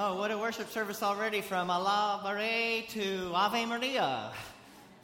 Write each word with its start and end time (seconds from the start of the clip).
Oh, 0.00 0.14
what 0.14 0.30
a 0.30 0.38
worship 0.38 0.70
service 0.70 1.02
already 1.02 1.40
from 1.40 1.70
Alabare 1.70 2.86
to 2.90 3.32
Ave 3.34 3.66
Maria, 3.66 4.30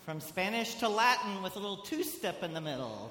from 0.05 0.21
Spanish 0.21 0.77
to 0.77 0.89
Latin 0.89 1.43
with 1.43 1.57
a 1.57 1.59
little 1.59 1.79
two 1.79 2.05
step 2.05 2.45
in 2.45 2.55
the 2.55 2.61
middle. 2.61 3.11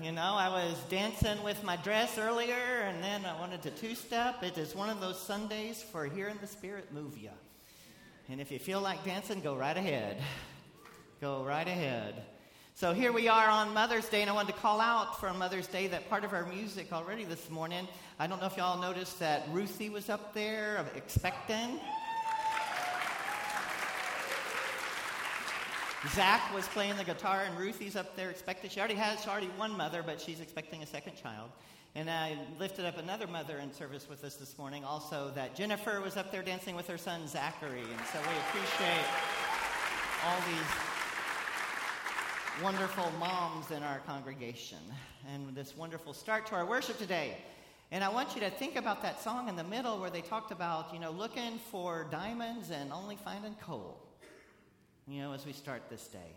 You 0.00 0.10
know, 0.10 0.34
I 0.34 0.48
was 0.48 0.74
dancing 0.90 1.40
with 1.44 1.62
my 1.62 1.76
dress 1.76 2.18
earlier 2.18 2.56
and 2.56 3.04
then 3.04 3.24
I 3.24 3.38
wanted 3.38 3.62
to 3.62 3.70
two 3.70 3.94
step. 3.94 4.42
It 4.42 4.58
is 4.58 4.74
one 4.74 4.90
of 4.90 5.00
those 5.00 5.16
Sundays 5.16 5.80
for 5.80 6.06
hearing 6.06 6.38
the 6.40 6.48
Spirit 6.48 6.92
move 6.92 7.16
you. 7.16 7.30
And 8.28 8.40
if 8.40 8.50
you 8.50 8.58
feel 8.58 8.80
like 8.80 9.04
dancing, 9.04 9.40
go 9.40 9.54
right 9.54 9.76
ahead. 9.76 10.20
Go 11.20 11.44
right 11.44 11.68
ahead. 11.68 12.20
So 12.78 12.92
here 12.92 13.10
we 13.10 13.26
are 13.26 13.48
on 13.48 13.72
Mother's 13.72 14.06
Day, 14.06 14.20
and 14.20 14.28
I 14.28 14.34
wanted 14.34 14.52
to 14.52 14.60
call 14.60 14.82
out 14.82 15.18
for 15.18 15.32
Mother's 15.32 15.66
Day 15.66 15.86
that 15.86 16.10
part 16.10 16.24
of 16.24 16.34
our 16.34 16.44
music 16.44 16.92
already 16.92 17.24
this 17.24 17.48
morning. 17.48 17.88
I 18.18 18.26
don't 18.26 18.38
know 18.38 18.48
if 18.48 18.58
y'all 18.58 18.78
noticed 18.78 19.18
that 19.18 19.48
Ruthie 19.50 19.88
was 19.88 20.10
up 20.10 20.34
there 20.34 20.84
expecting. 20.94 21.80
Zach 26.10 26.54
was 26.54 26.68
playing 26.68 26.98
the 26.98 27.04
guitar, 27.04 27.44
and 27.46 27.56
Ruthie's 27.56 27.96
up 27.96 28.14
there 28.14 28.28
expecting. 28.28 28.68
She 28.68 28.78
already 28.78 28.96
has, 28.96 29.22
she 29.22 29.30
already 29.30 29.48
one 29.56 29.74
mother, 29.74 30.02
but 30.04 30.20
she's 30.20 30.40
expecting 30.40 30.82
a 30.82 30.86
second 30.86 31.16
child. 31.16 31.48
And 31.94 32.10
I 32.10 32.36
lifted 32.60 32.84
up 32.84 32.98
another 32.98 33.26
mother 33.26 33.56
in 33.56 33.72
service 33.72 34.06
with 34.06 34.22
us 34.22 34.34
this 34.34 34.58
morning, 34.58 34.84
also 34.84 35.32
that 35.34 35.56
Jennifer 35.56 36.02
was 36.02 36.18
up 36.18 36.30
there 36.30 36.42
dancing 36.42 36.76
with 36.76 36.88
her 36.88 36.98
son 36.98 37.26
Zachary. 37.26 37.80
And 37.80 38.06
so 38.12 38.18
we 38.18 38.36
appreciate 38.50 39.06
all 40.26 40.38
these 40.46 40.95
wonderful 42.62 43.12
moms 43.18 43.70
in 43.70 43.82
our 43.82 43.98
congregation 44.06 44.78
and 45.30 45.54
this 45.54 45.76
wonderful 45.76 46.14
start 46.14 46.46
to 46.46 46.54
our 46.54 46.64
worship 46.64 46.96
today. 46.96 47.36
And 47.92 48.02
I 48.02 48.08
want 48.08 48.34
you 48.34 48.40
to 48.40 48.50
think 48.50 48.76
about 48.76 49.02
that 49.02 49.22
song 49.22 49.50
in 49.50 49.56
the 49.56 49.64
middle 49.64 50.00
where 50.00 50.08
they 50.08 50.22
talked 50.22 50.50
about, 50.50 50.92
you 50.94 50.98
know, 50.98 51.10
looking 51.10 51.58
for 51.70 52.06
diamonds 52.10 52.70
and 52.70 52.92
only 52.92 53.16
finding 53.16 53.54
coal, 53.56 54.00
you 55.06 55.20
know, 55.20 55.32
as 55.32 55.44
we 55.44 55.52
start 55.52 55.82
this 55.90 56.06
day. 56.06 56.32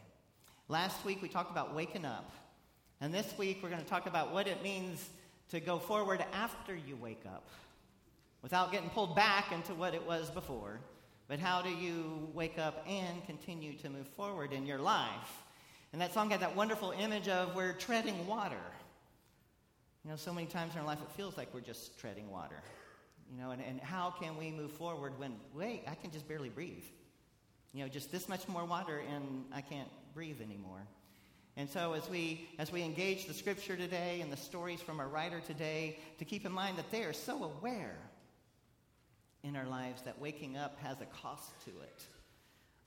Last 0.68 1.06
week 1.06 1.22
we 1.22 1.30
talked 1.30 1.52
about 1.52 1.74
waking 1.74 2.04
up. 2.04 2.32
And 3.00 3.14
this 3.14 3.34
week 3.38 3.60
we're 3.64 3.70
going 3.70 3.82
to 3.82 3.90
talk 3.90 4.06
about 4.06 4.34
what 4.34 4.46
it 4.46 4.62
means 4.62 5.10
to 5.52 5.62
go 5.62 5.80
forward 5.80 6.24
after 6.34 6.76
you 6.76 6.98
wake 6.98 7.24
up 7.26 7.48
without 8.42 8.74
getting 8.74 8.90
pulled 8.90 9.16
back 9.16 9.54
into 9.54 9.74
what 9.74 9.94
it 9.94 10.06
was 10.06 10.30
before. 10.30 10.82
But 11.30 11.40
how 11.40 11.62
do 11.62 11.70
you 11.70 12.28
wake 12.34 12.60
up 12.60 12.86
and 12.86 13.26
continue 13.26 13.74
to 13.78 13.90
move 13.90 14.08
forward 14.08 14.52
in 14.52 14.66
your 14.66 14.80
life? 14.80 15.44
And 15.92 16.02
that 16.02 16.14
song 16.14 16.30
had 16.30 16.42
that 16.42 16.56
wonderful 16.56 16.92
image 16.92 17.28
of 17.28 17.56
we're 17.56 17.74
treading 17.74 18.28
water. 18.28 18.62
You 20.04 20.12
know, 20.12 20.18
so 20.18 20.34
many 20.34 20.48
times 20.48 20.74
in 20.74 20.80
our 20.80 20.86
life 20.86 21.00
it 21.02 21.12
feels 21.12 21.36
like 21.36 21.54
we're 21.54 21.62
just 21.62 22.00
treading 22.00 22.30
water. 22.30 22.62
You 23.32 23.42
know, 23.42 23.52
and, 23.52 23.62
and 23.62 23.80
how 23.80 24.12
can 24.12 24.38
we 24.38 24.52
move 24.52 24.72
forward 24.72 25.20
when, 25.20 25.36
wait, 25.54 25.84
I 25.88 25.96
can 25.96 26.12
just 26.12 26.28
barely 26.28 26.50
breathe? 26.50 26.84
You 27.74 27.84
know, 27.84 27.90
just 27.90 28.12
this 28.12 28.30
much 28.30 28.48
more 28.48 28.66
water 28.66 29.02
and 29.14 29.46
I 29.54 29.62
can't 29.62 29.90
breathe 30.14 30.42
anymore. 30.42 30.82
And 31.58 31.70
so 31.70 31.94
as 31.94 32.10
we 32.10 32.48
as 32.58 32.72
we 32.72 32.84
engage 32.84 33.26
the 33.26 33.34
scripture 33.34 33.76
today 33.76 34.22
and 34.22 34.32
the 34.32 34.38
stories 34.38 34.82
from 34.82 35.00
our 35.00 35.08
writer 35.08 35.42
today, 35.42 36.00
to 36.18 36.26
keep 36.26 36.46
in 36.46 36.52
mind 36.52 36.78
that 36.78 36.90
they 36.90 37.04
are 37.04 37.14
so 37.14 37.44
aware 37.44 37.98
in 39.44 39.56
our 39.56 39.66
lives 39.66 40.02
that 40.04 40.20
waking 40.20 40.58
up 40.58 40.78
has 40.80 41.02
a 41.02 41.06
cost 41.06 41.52
to 41.66 41.72
it. 41.72 42.04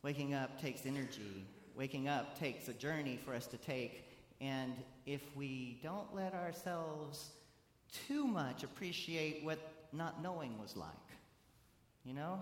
Waking 0.02 0.34
up 0.34 0.60
takes 0.60 0.86
energy, 0.86 1.44
waking 1.76 2.08
up 2.08 2.38
takes 2.38 2.68
a 2.68 2.72
journey 2.72 3.18
for 3.24 3.34
us 3.34 3.46
to 3.48 3.56
take. 3.56 4.08
And 4.40 4.74
if 5.06 5.22
we 5.36 5.78
don't 5.82 6.14
let 6.14 6.34
ourselves 6.34 7.30
too 8.06 8.26
much 8.26 8.64
appreciate 8.64 9.44
what 9.44 9.58
not 9.92 10.22
knowing 10.22 10.58
was 10.58 10.76
like, 10.76 10.88
you 12.04 12.14
know, 12.14 12.40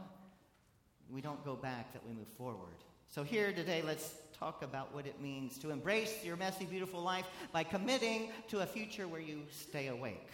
we 1.10 1.20
don't 1.20 1.44
go 1.44 1.56
back, 1.56 1.92
that 1.92 2.06
we 2.06 2.12
move 2.12 2.28
forward. 2.38 2.76
So, 3.08 3.24
here 3.24 3.52
today, 3.52 3.82
let's 3.84 4.14
talk 4.38 4.62
about 4.62 4.94
what 4.94 5.06
it 5.06 5.20
means 5.20 5.58
to 5.58 5.70
embrace 5.70 6.24
your 6.24 6.36
messy, 6.36 6.64
beautiful 6.64 7.02
life 7.02 7.26
by 7.52 7.64
committing 7.64 8.30
to 8.48 8.60
a 8.60 8.66
future 8.66 9.08
where 9.08 9.20
you 9.20 9.42
stay 9.50 9.88
awake, 9.88 10.28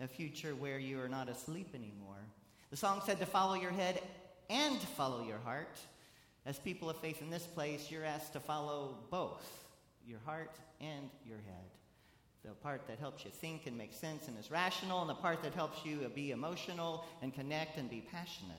a 0.00 0.08
future 0.08 0.54
where 0.54 0.78
you 0.78 1.00
are 1.00 1.08
not 1.08 1.28
asleep 1.28 1.68
anymore. 1.74 2.16
The 2.70 2.76
song 2.76 3.02
said 3.04 3.18
to 3.20 3.26
follow 3.26 3.54
your 3.54 3.70
head 3.70 4.02
and 4.50 4.78
follow 4.78 5.22
your 5.22 5.38
heart. 5.38 5.78
As 6.48 6.58
people 6.58 6.88
of 6.88 6.96
faith 6.96 7.20
in 7.20 7.28
this 7.28 7.44
place, 7.44 7.90
you're 7.90 8.06
asked 8.06 8.32
to 8.32 8.40
follow 8.40 8.96
both 9.10 9.66
your 10.06 10.18
heart 10.24 10.56
and 10.80 11.10
your 11.26 11.36
head. 11.36 11.68
The 12.42 12.52
part 12.52 12.86
that 12.88 12.98
helps 12.98 13.22
you 13.22 13.30
think 13.30 13.66
and 13.66 13.76
make 13.76 13.92
sense 13.92 14.28
and 14.28 14.38
is 14.38 14.50
rational, 14.50 15.02
and 15.02 15.10
the 15.10 15.14
part 15.14 15.42
that 15.42 15.52
helps 15.52 15.84
you 15.84 16.10
be 16.14 16.30
emotional 16.30 17.04
and 17.20 17.34
connect 17.34 17.76
and 17.76 17.90
be 17.90 18.02
passionate. 18.10 18.56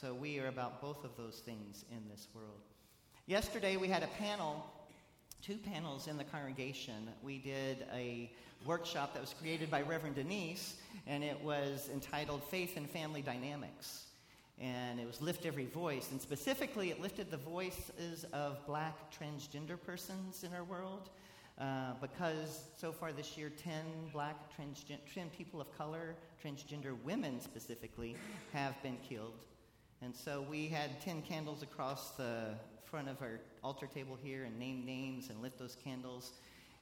So 0.00 0.14
we 0.14 0.38
are 0.38 0.46
about 0.46 0.80
both 0.80 1.04
of 1.04 1.10
those 1.18 1.40
things 1.40 1.84
in 1.90 2.00
this 2.10 2.28
world. 2.34 2.62
Yesterday 3.26 3.76
we 3.76 3.88
had 3.88 4.02
a 4.02 4.08
panel, 4.18 4.64
two 5.42 5.58
panels 5.58 6.08
in 6.08 6.16
the 6.16 6.24
congregation. 6.24 7.10
We 7.22 7.36
did 7.36 7.84
a 7.94 8.32
workshop 8.64 9.12
that 9.12 9.20
was 9.20 9.34
created 9.38 9.70
by 9.70 9.82
Reverend 9.82 10.14
Denise, 10.14 10.76
and 11.06 11.22
it 11.22 11.38
was 11.44 11.90
entitled 11.92 12.42
Faith 12.44 12.78
and 12.78 12.88
Family 12.88 13.20
Dynamics 13.20 14.06
and 14.60 15.00
it 15.00 15.06
was 15.06 15.20
Lift 15.20 15.46
Every 15.46 15.66
Voice. 15.66 16.10
And 16.10 16.20
specifically, 16.20 16.90
it 16.90 17.00
lifted 17.00 17.30
the 17.30 17.36
voices 17.36 18.24
of 18.32 18.64
black 18.66 19.12
transgender 19.12 19.80
persons 19.80 20.44
in 20.44 20.52
our 20.52 20.64
world. 20.64 21.10
Uh, 21.60 21.92
because 22.00 22.64
so 22.76 22.92
far 22.92 23.12
this 23.12 23.36
year, 23.36 23.50
10 23.50 24.10
black 24.12 24.36
transgen- 24.56 24.98
10 25.12 25.30
people 25.30 25.60
of 25.60 25.76
color, 25.76 26.16
transgender 26.42 27.00
women 27.04 27.40
specifically, 27.40 28.16
have 28.52 28.80
been 28.82 28.96
killed. 29.08 29.38
And 30.00 30.14
so 30.14 30.44
we 30.50 30.66
had 30.66 31.00
10 31.02 31.22
candles 31.22 31.62
across 31.62 32.12
the 32.16 32.54
front 32.84 33.08
of 33.08 33.20
our 33.22 33.40
altar 33.62 33.86
table 33.86 34.18
here 34.20 34.44
and 34.44 34.58
name 34.58 34.84
names 34.84 35.30
and 35.30 35.40
lit 35.40 35.58
those 35.58 35.76
candles. 35.84 36.32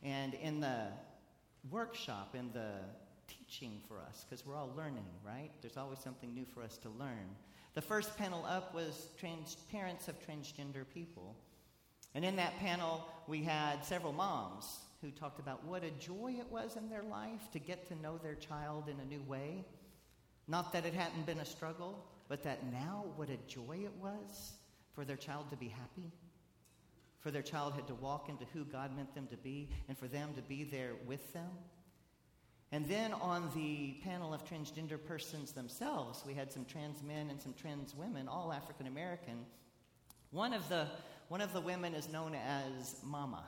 And 0.02 0.34
in 0.34 0.60
the 0.60 0.86
workshop, 1.70 2.34
in 2.34 2.50
the 2.52 2.72
teaching 3.28 3.80
for 3.86 3.98
us, 3.98 4.24
because 4.28 4.46
we're 4.46 4.56
all 4.56 4.72
learning, 4.76 5.04
right? 5.24 5.50
There's 5.60 5.76
always 5.76 5.98
something 5.98 6.32
new 6.32 6.44
for 6.44 6.62
us 6.62 6.78
to 6.78 6.88
learn. 6.88 7.36
The 7.74 7.82
first 7.82 8.16
panel 8.16 8.44
up 8.46 8.74
was 8.74 9.08
trans- 9.18 9.56
parents 9.70 10.08
of 10.08 10.20
transgender 10.26 10.84
people. 10.92 11.36
And 12.14 12.24
in 12.24 12.36
that 12.36 12.58
panel, 12.58 13.06
we 13.28 13.44
had 13.44 13.84
several 13.84 14.12
moms 14.12 14.80
who 15.00 15.10
talked 15.10 15.38
about 15.38 15.64
what 15.64 15.84
a 15.84 15.90
joy 15.92 16.34
it 16.38 16.50
was 16.50 16.76
in 16.76 16.90
their 16.90 17.04
life 17.04 17.50
to 17.52 17.58
get 17.58 17.86
to 17.88 17.94
know 18.02 18.18
their 18.18 18.34
child 18.34 18.88
in 18.88 18.98
a 19.00 19.04
new 19.04 19.22
way. 19.22 19.64
Not 20.48 20.72
that 20.72 20.84
it 20.84 20.94
hadn't 20.94 21.26
been 21.26 21.38
a 21.38 21.44
struggle, 21.44 22.04
but 22.28 22.42
that 22.42 22.70
now 22.72 23.04
what 23.16 23.30
a 23.30 23.36
joy 23.48 23.78
it 23.84 23.92
was 24.00 24.52
for 24.92 25.04
their 25.04 25.16
child 25.16 25.48
to 25.50 25.56
be 25.56 25.68
happy, 25.68 26.10
for 27.20 27.30
their 27.30 27.42
child 27.42 27.74
had 27.74 27.86
to 27.86 27.94
walk 27.94 28.28
into 28.28 28.44
who 28.52 28.64
God 28.64 28.94
meant 28.96 29.14
them 29.14 29.28
to 29.28 29.36
be, 29.36 29.68
and 29.88 29.96
for 29.96 30.08
them 30.08 30.30
to 30.34 30.42
be 30.42 30.64
there 30.64 30.92
with 31.06 31.32
them. 31.32 31.50
And 32.72 32.86
then 32.86 33.12
on 33.14 33.50
the 33.54 33.94
panel 34.04 34.32
of 34.32 34.44
transgender 34.44 35.02
persons 35.04 35.52
themselves, 35.52 36.22
we 36.24 36.34
had 36.34 36.52
some 36.52 36.64
trans 36.64 37.02
men 37.02 37.30
and 37.30 37.40
some 37.40 37.52
trans 37.52 37.94
women, 37.96 38.28
all 38.28 38.52
African 38.52 38.86
American. 38.86 39.44
One 40.30 40.52
of 40.52 40.68
the 40.68 40.86
one 41.28 41.40
of 41.40 41.52
the 41.52 41.60
women 41.60 41.94
is 41.94 42.08
known 42.08 42.34
as 42.34 42.96
Mama. 43.04 43.44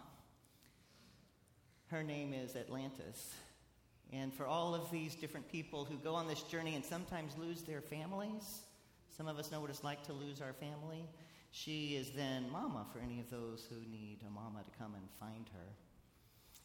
Her 1.88 2.02
name 2.02 2.32
is 2.32 2.54
Atlantis. 2.54 3.34
And 4.12 4.32
for 4.32 4.46
all 4.46 4.74
of 4.74 4.90
these 4.90 5.14
different 5.14 5.50
people 5.50 5.84
who 5.84 5.96
go 5.96 6.14
on 6.14 6.28
this 6.28 6.42
journey 6.42 6.74
and 6.74 6.84
sometimes 6.84 7.36
lose 7.36 7.62
their 7.62 7.80
families, 7.80 8.60
some 9.16 9.26
of 9.26 9.38
us 9.38 9.50
know 9.50 9.60
what 9.60 9.70
it's 9.70 9.82
like 9.82 10.02
to 10.04 10.12
lose 10.12 10.40
our 10.40 10.52
family. 10.52 11.04
She 11.50 11.96
is 11.96 12.10
then 12.10 12.50
Mama 12.50 12.86
for 12.92 12.98
any 12.98 13.20
of 13.20 13.30
those 13.30 13.66
who 13.68 13.76
need 13.90 14.18
a 14.26 14.30
Mama 14.30 14.62
to 14.64 14.78
come 14.78 14.94
and 14.94 15.08
find 15.18 15.48
her. 15.52 15.74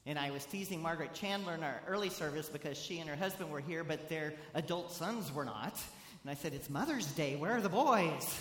And 0.07 0.17
I 0.17 0.31
was 0.31 0.45
teasing 0.45 0.81
Margaret 0.81 1.13
Chandler 1.13 1.53
in 1.53 1.63
our 1.63 1.81
early 1.85 2.09
service 2.09 2.47
because 2.47 2.77
she 2.77 2.99
and 2.99 3.09
her 3.09 3.15
husband 3.17 3.51
were 3.51 3.59
here, 3.59 3.83
but 3.83 4.07
their 4.07 4.33
adult 4.55 4.93
sons 4.93 5.33
were 5.33 5.43
not. 5.43 5.77
And 6.23 6.31
I 6.31 6.33
said, 6.33 6.53
It's 6.53 6.69
Mother's 6.69 7.07
Day. 7.07 7.35
Where 7.35 7.51
are 7.51 7.61
the 7.61 7.67
boys? 7.67 8.39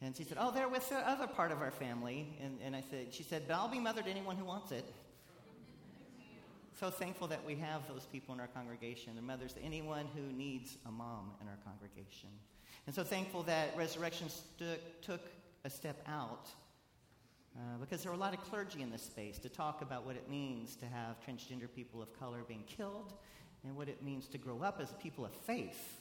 And 0.00 0.16
she 0.16 0.24
said, 0.24 0.38
Oh, 0.40 0.50
they're 0.50 0.70
with 0.70 0.88
the 0.88 0.96
other 0.96 1.26
part 1.26 1.52
of 1.52 1.60
our 1.60 1.70
family. 1.70 2.26
And, 2.42 2.58
and 2.64 2.74
I 2.74 2.82
said, 2.90 3.08
She 3.12 3.22
said, 3.22 3.42
But 3.46 3.54
I'll 3.54 3.68
be 3.68 3.78
mother 3.78 4.00
to 4.00 4.08
anyone 4.08 4.36
who 4.36 4.46
wants 4.46 4.72
it. 4.72 4.86
So 6.80 6.88
thankful 6.88 7.28
that 7.28 7.44
we 7.44 7.56
have 7.56 7.86
those 7.86 8.06
people 8.06 8.34
in 8.34 8.40
our 8.40 8.46
congregation. 8.46 9.12
They're 9.14 9.22
mothers 9.22 9.54
anyone 9.62 10.06
who 10.16 10.22
needs 10.34 10.78
a 10.86 10.90
mom 10.90 11.32
in 11.42 11.46
our 11.46 11.58
congregation. 11.62 12.30
And 12.86 12.94
so 12.94 13.04
thankful 13.04 13.42
that 13.42 13.76
Resurrection 13.76 14.28
took 15.02 15.20
a 15.62 15.68
step 15.68 16.02
out 16.08 16.48
uh, 17.56 17.78
because 17.80 18.02
there 18.02 18.12
are 18.12 18.14
a 18.14 18.18
lot 18.18 18.32
of 18.32 18.40
clergy 18.40 18.82
in 18.82 18.90
this 18.90 19.02
space 19.02 19.38
to 19.38 19.48
talk 19.48 19.82
about 19.82 20.06
what 20.06 20.16
it 20.16 20.28
means 20.30 20.76
to 20.76 20.86
have 20.86 21.16
transgender 21.26 21.66
people 21.74 22.00
of 22.00 22.18
color 22.18 22.40
being 22.46 22.64
killed 22.66 23.12
and 23.64 23.76
what 23.76 23.88
it 23.88 24.02
means 24.02 24.28
to 24.28 24.38
grow 24.38 24.62
up 24.62 24.78
as 24.80 24.92
people 25.02 25.24
of 25.24 25.32
faith 25.32 26.00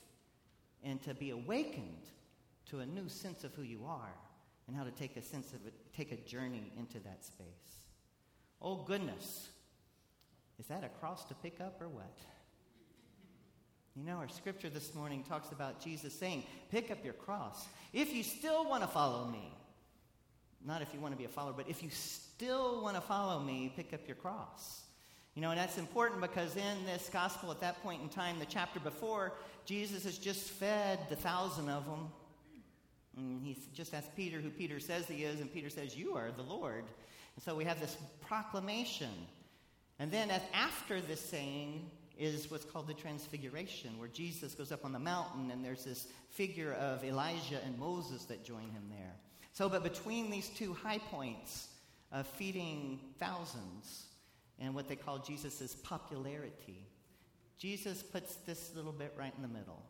and 0.83 1.01
to 1.01 1.13
be 1.13 1.31
awakened 1.31 2.05
to 2.69 2.79
a 2.79 2.85
new 2.85 3.09
sense 3.09 3.43
of 3.43 3.53
who 3.55 3.63
you 3.63 3.83
are 3.85 4.13
and 4.67 4.77
how 4.77 4.83
to 4.83 4.91
take 4.91 5.17
a 5.17 5.21
sense 5.21 5.53
of 5.53 5.65
it, 5.65 5.73
take 5.95 6.11
a 6.11 6.17
journey 6.17 6.71
into 6.77 6.99
that 6.99 7.25
space. 7.25 7.47
Oh 8.61 8.83
goodness. 8.83 9.49
Is 10.59 10.67
that 10.67 10.83
a 10.83 10.89
cross 10.89 11.25
to 11.25 11.33
pick 11.35 11.59
up 11.59 11.81
or 11.81 11.87
what? 11.87 12.19
You 13.95 14.03
know, 14.03 14.17
our 14.17 14.29
scripture 14.29 14.69
this 14.69 14.93
morning 14.93 15.23
talks 15.27 15.51
about 15.51 15.83
Jesus 15.83 16.13
saying, 16.13 16.43
Pick 16.69 16.91
up 16.91 17.03
your 17.03 17.13
cross. 17.13 17.67
If 17.91 18.13
you 18.13 18.23
still 18.23 18.69
want 18.69 18.83
to 18.83 18.87
follow 18.87 19.25
me, 19.27 19.51
not 20.65 20.81
if 20.81 20.94
you 20.94 21.00
want 21.00 21.13
to 21.13 21.17
be 21.17 21.25
a 21.25 21.29
follower, 21.29 21.53
but 21.56 21.69
if 21.69 21.81
you 21.81 21.89
still 21.89 22.81
want 22.81 22.95
to 22.95 23.01
follow 23.01 23.39
me, 23.39 23.71
pick 23.75 23.94
up 23.94 24.01
your 24.07 24.15
cross. 24.15 24.81
You 25.35 25.41
know, 25.41 25.51
and 25.51 25.59
that's 25.59 25.77
important 25.77 26.21
because 26.21 26.56
in 26.56 26.85
this 26.85 27.09
gospel 27.11 27.51
at 27.51 27.61
that 27.61 27.81
point 27.81 28.01
in 28.01 28.09
time, 28.09 28.39
the 28.39 28.45
chapter 28.45 28.79
before, 28.79 29.33
Jesus 29.65 30.03
has 30.03 30.17
just 30.17 30.50
fed 30.50 31.00
the 31.09 31.15
thousand 31.15 31.69
of 31.69 31.85
them. 31.85 32.09
And 33.15 33.41
he 33.45 33.57
just 33.73 33.94
asked 33.94 34.15
Peter 34.15 34.39
who 34.39 34.50
Peter 34.50 34.79
says 34.79 35.07
he 35.07 35.23
is, 35.23 35.39
and 35.39 35.53
Peter 35.53 35.69
says, 35.69 35.95
You 35.95 36.15
are 36.15 36.31
the 36.31 36.44
Lord. 36.44 36.83
And 37.35 37.44
so 37.44 37.56
we 37.56 37.63
have 37.65 37.79
this 37.79 37.97
proclamation. 38.21 39.11
And 40.00 40.11
then 40.11 40.31
after 40.53 41.00
this 41.00 41.21
saying 41.21 41.89
is 42.17 42.51
what's 42.51 42.65
called 42.65 42.88
the 42.88 42.94
transfiguration, 42.94 43.97
where 43.97 44.09
Jesus 44.09 44.53
goes 44.53 44.71
up 44.71 44.83
on 44.83 44.91
the 44.91 45.00
mountain 45.00 45.51
and 45.51 45.63
there's 45.63 45.85
this 45.85 46.07
figure 46.29 46.73
of 46.73 47.03
Elijah 47.03 47.61
and 47.65 47.77
Moses 47.79 48.25
that 48.25 48.44
join 48.44 48.63
him 48.63 48.83
there. 48.89 49.15
So, 49.53 49.67
but 49.69 49.83
between 49.83 50.29
these 50.29 50.49
two 50.49 50.73
high 50.73 50.99
points 50.99 51.67
of 52.11 52.27
feeding 52.27 52.99
thousands 53.19 54.05
and 54.59 54.73
what 54.73 54.87
they 54.87 54.95
call 54.95 55.19
Jesus' 55.19 55.75
popularity, 55.83 56.87
Jesus 57.57 58.01
puts 58.01 58.35
this 58.45 58.71
little 58.75 58.91
bit 58.91 59.13
right 59.17 59.33
in 59.35 59.41
the 59.41 59.47
middle. 59.47 59.83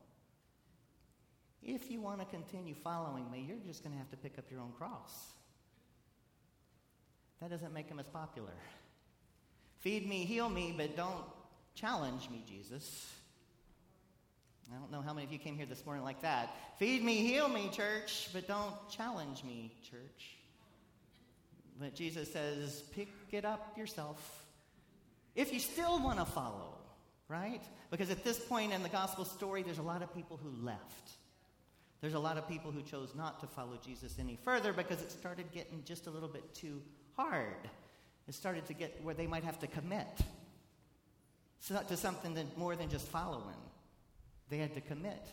If 1.61 1.91
you 1.91 2.01
want 2.01 2.19
to 2.19 2.25
continue 2.25 2.73
following 2.73 3.29
me, 3.29 3.45
you're 3.47 3.57
just 3.67 3.83
going 3.83 3.93
to 3.93 3.99
have 3.99 4.09
to 4.11 4.17
pick 4.17 4.37
up 4.37 4.45
your 4.49 4.61
own 4.61 4.71
cross. 4.77 5.33
That 7.41 7.49
doesn't 7.49 7.73
make 7.73 7.87
him 7.87 7.99
as 7.99 8.07
popular. 8.07 8.53
Feed 9.79 10.07
me, 10.07 10.25
heal 10.25 10.49
me, 10.49 10.73
but 10.75 10.97
don't 10.97 11.23
challenge 11.75 12.29
me, 12.29 12.43
Jesus. 12.47 13.13
I 14.71 14.77
don't 14.77 14.91
know 14.91 15.01
how 15.01 15.13
many 15.13 15.25
of 15.25 15.33
you 15.33 15.39
came 15.39 15.55
here 15.55 15.65
this 15.65 15.85
morning 15.85 16.03
like 16.03 16.21
that. 16.21 16.55
Feed 16.77 17.03
me, 17.03 17.15
heal 17.15 17.49
me, 17.49 17.69
church, 17.71 18.29
but 18.33 18.47
don't 18.47 18.73
challenge 18.89 19.43
me, 19.43 19.73
church. 19.89 20.37
But 21.79 21.95
Jesus 21.95 22.31
says, 22.31 22.83
pick 22.93 23.09
it 23.31 23.45
up 23.45 23.77
yourself. 23.77 24.45
If 25.35 25.53
you 25.53 25.59
still 25.59 25.99
want 25.99 26.19
to 26.19 26.25
follow, 26.25 26.77
right? 27.27 27.61
Because 27.89 28.09
at 28.09 28.23
this 28.23 28.37
point 28.37 28.73
in 28.73 28.83
the 28.83 28.89
gospel 28.89 29.25
story, 29.25 29.63
there's 29.63 29.77
a 29.77 29.83
lot 29.83 30.03
of 30.03 30.13
people 30.13 30.37
who 30.41 30.51
left. 30.63 31.11
There's 32.01 32.13
a 32.13 32.19
lot 32.19 32.37
of 32.37 32.47
people 32.47 32.71
who 32.71 32.81
chose 32.81 33.13
not 33.15 33.39
to 33.39 33.47
follow 33.47 33.77
Jesus 33.83 34.17
any 34.19 34.37
further 34.43 34.71
because 34.71 35.01
it 35.01 35.11
started 35.11 35.51
getting 35.51 35.83
just 35.83 36.07
a 36.07 36.09
little 36.09 36.29
bit 36.29 36.53
too 36.53 36.81
hard. 37.15 37.69
It 38.27 38.35
started 38.35 38.65
to 38.67 38.73
get 38.73 39.03
where 39.03 39.15
they 39.15 39.27
might 39.27 39.43
have 39.43 39.59
to 39.59 39.67
commit 39.67 40.07
to 41.67 41.97
something 41.97 42.35
that 42.35 42.57
more 42.57 42.75
than 42.75 42.89
just 42.89 43.07
following. 43.07 43.55
They 44.49 44.57
had 44.57 44.73
to 44.73 44.81
commit 44.81 45.27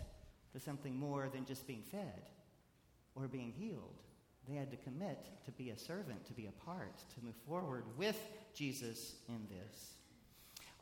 to 0.52 0.60
something 0.60 0.96
more 0.96 1.28
than 1.32 1.44
just 1.44 1.66
being 1.66 1.82
fed 1.90 2.22
or 3.14 3.28
being 3.28 3.52
healed. 3.52 4.02
They 4.48 4.54
had 4.54 4.70
to 4.70 4.76
commit 4.76 5.26
to 5.44 5.50
be 5.52 5.70
a 5.70 5.78
servant, 5.78 6.24
to 6.26 6.32
be 6.32 6.46
a 6.46 6.64
part, 6.64 6.98
to 6.98 7.24
move 7.24 7.34
forward 7.48 7.84
with 7.96 8.18
Jesus 8.54 9.14
in 9.28 9.46
this. 9.48 9.94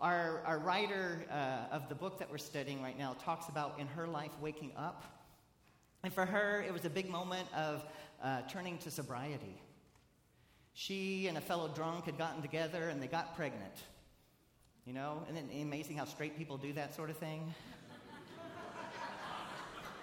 Our, 0.01 0.43
our 0.45 0.59
writer 0.59 1.25
uh, 1.31 1.75
of 1.75 1.89
the 1.89 1.95
book 1.95 2.19
that 2.19 2.31
we're 2.31 2.39
studying 2.39 2.83
right 2.83 2.99
now 2.99 3.17
talks 3.25 3.49
about 3.49 3.79
in 3.79 3.87
her 3.89 4.07
life 4.07 4.33
waking 4.41 4.73
up. 4.77 5.05
And 6.03 6.13
for 6.13 6.27
her, 6.27 6.63
it 6.63 6.73
was 6.73 6.85
a 6.85 6.91
big 6.91 7.09
moment 7.09 7.49
of 7.57 7.85
uh, 8.23 8.43
turning 8.51 8.77
to 8.79 8.91
sobriety. 8.91 9.63
She 10.75 11.29
and 11.29 11.39
a 11.39 11.41
fellow 11.41 11.69
drunk 11.69 12.07
had 12.07 12.19
gotten 12.19 12.43
together 12.43 12.89
and 12.89 13.01
they 13.01 13.07
got 13.07 13.37
pregnant. 13.37 13.75
You 14.85 14.93
know, 14.93 15.23
and 15.29 15.37
then 15.37 15.49
amazing 15.63 15.97
how 15.97 16.05
straight 16.05 16.37
people 16.37 16.59
do 16.59 16.75
that 16.75 16.95
sort 16.95 17.09
of 17.09 17.17
thing 17.17 17.55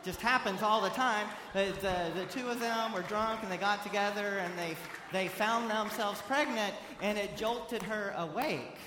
just 0.04 0.22
happens 0.22 0.64
all 0.64 0.82
the 0.82 0.90
time. 0.90 1.28
The, 1.54 1.74
the, 1.82 2.22
the, 2.22 2.26
two 2.26 2.48
of 2.48 2.60
them 2.60 2.94
were 2.94 3.04
drunk 3.04 3.44
and 3.44 3.52
they 3.52 3.58
got 3.58 3.84
together 3.84 4.40
and 4.40 4.58
they, 4.58 4.76
they 5.12 5.28
found 5.28 5.70
themselves 5.70 6.22
pregnant 6.22 6.74
and 7.02 7.18
it 7.18 7.38
jolted 7.38 7.84
her 7.84 8.14
awake 8.18 8.78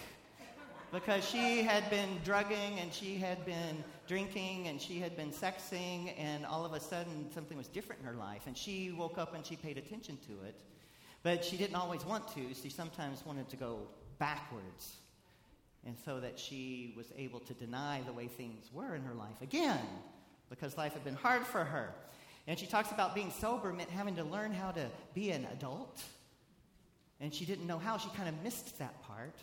because 0.93 1.28
she 1.28 1.62
had 1.62 1.88
been 1.90 2.08
drugging 2.25 2.78
and 2.81 2.93
she 2.93 3.16
had 3.16 3.44
been 3.44 3.84
drinking 4.06 4.69
and 4.69 4.81
she 4.81 4.99
had 4.99 5.16
been 5.16 5.31
sexing 5.31 6.12
and 6.19 6.44
all 6.46 6.64
of 6.64 6.72
a 6.72 6.81
sudden 6.81 7.26
something 7.32 7.56
was 7.56 7.69
different 7.69 8.00
in 8.00 8.06
her 8.06 8.14
life 8.14 8.43
and 8.46 8.56
she 8.56 8.90
woke 8.90 9.19
up 9.19 9.34
and 9.34 9.46
she 9.46 9.56
paid 9.56 9.78
attention 9.78 10.19
to 10.26 10.32
it. 10.46 10.55
But 11.22 11.44
she 11.44 11.56
didn't 11.56 11.76
always 11.76 12.05
want 12.05 12.28
to. 12.34 12.43
She 12.61 12.70
sometimes 12.70 13.25
wanted 13.25 13.49
to 13.49 13.56
go 13.56 13.78
backwards. 14.19 14.96
And 15.87 15.96
so 16.05 16.19
that 16.20 16.38
she 16.38 16.94
was 16.96 17.12
able 17.16 17.40
to 17.40 17.55
deny 17.55 18.00
the 18.06 18.12
way 18.12 18.26
things 18.26 18.70
were 18.72 18.94
in 18.94 19.02
her 19.02 19.14
life 19.14 19.40
again 19.43 19.87
because 20.54 20.76
life 20.76 20.92
had 20.92 21.04
been 21.04 21.14
hard 21.16 21.46
for 21.46 21.64
her. 21.64 21.92
And 22.46 22.58
she 22.58 22.66
talks 22.66 22.92
about 22.92 23.14
being 23.14 23.30
sober 23.30 23.72
meant 23.72 23.90
having 23.90 24.16
to 24.16 24.24
learn 24.24 24.52
how 24.52 24.70
to 24.70 24.86
be 25.14 25.30
an 25.30 25.46
adult. 25.52 26.02
And 27.20 27.34
she 27.34 27.44
didn't 27.44 27.66
know 27.66 27.78
how. 27.78 27.96
She 27.96 28.08
kind 28.10 28.28
of 28.28 28.42
missed 28.42 28.78
that 28.78 29.02
part. 29.02 29.34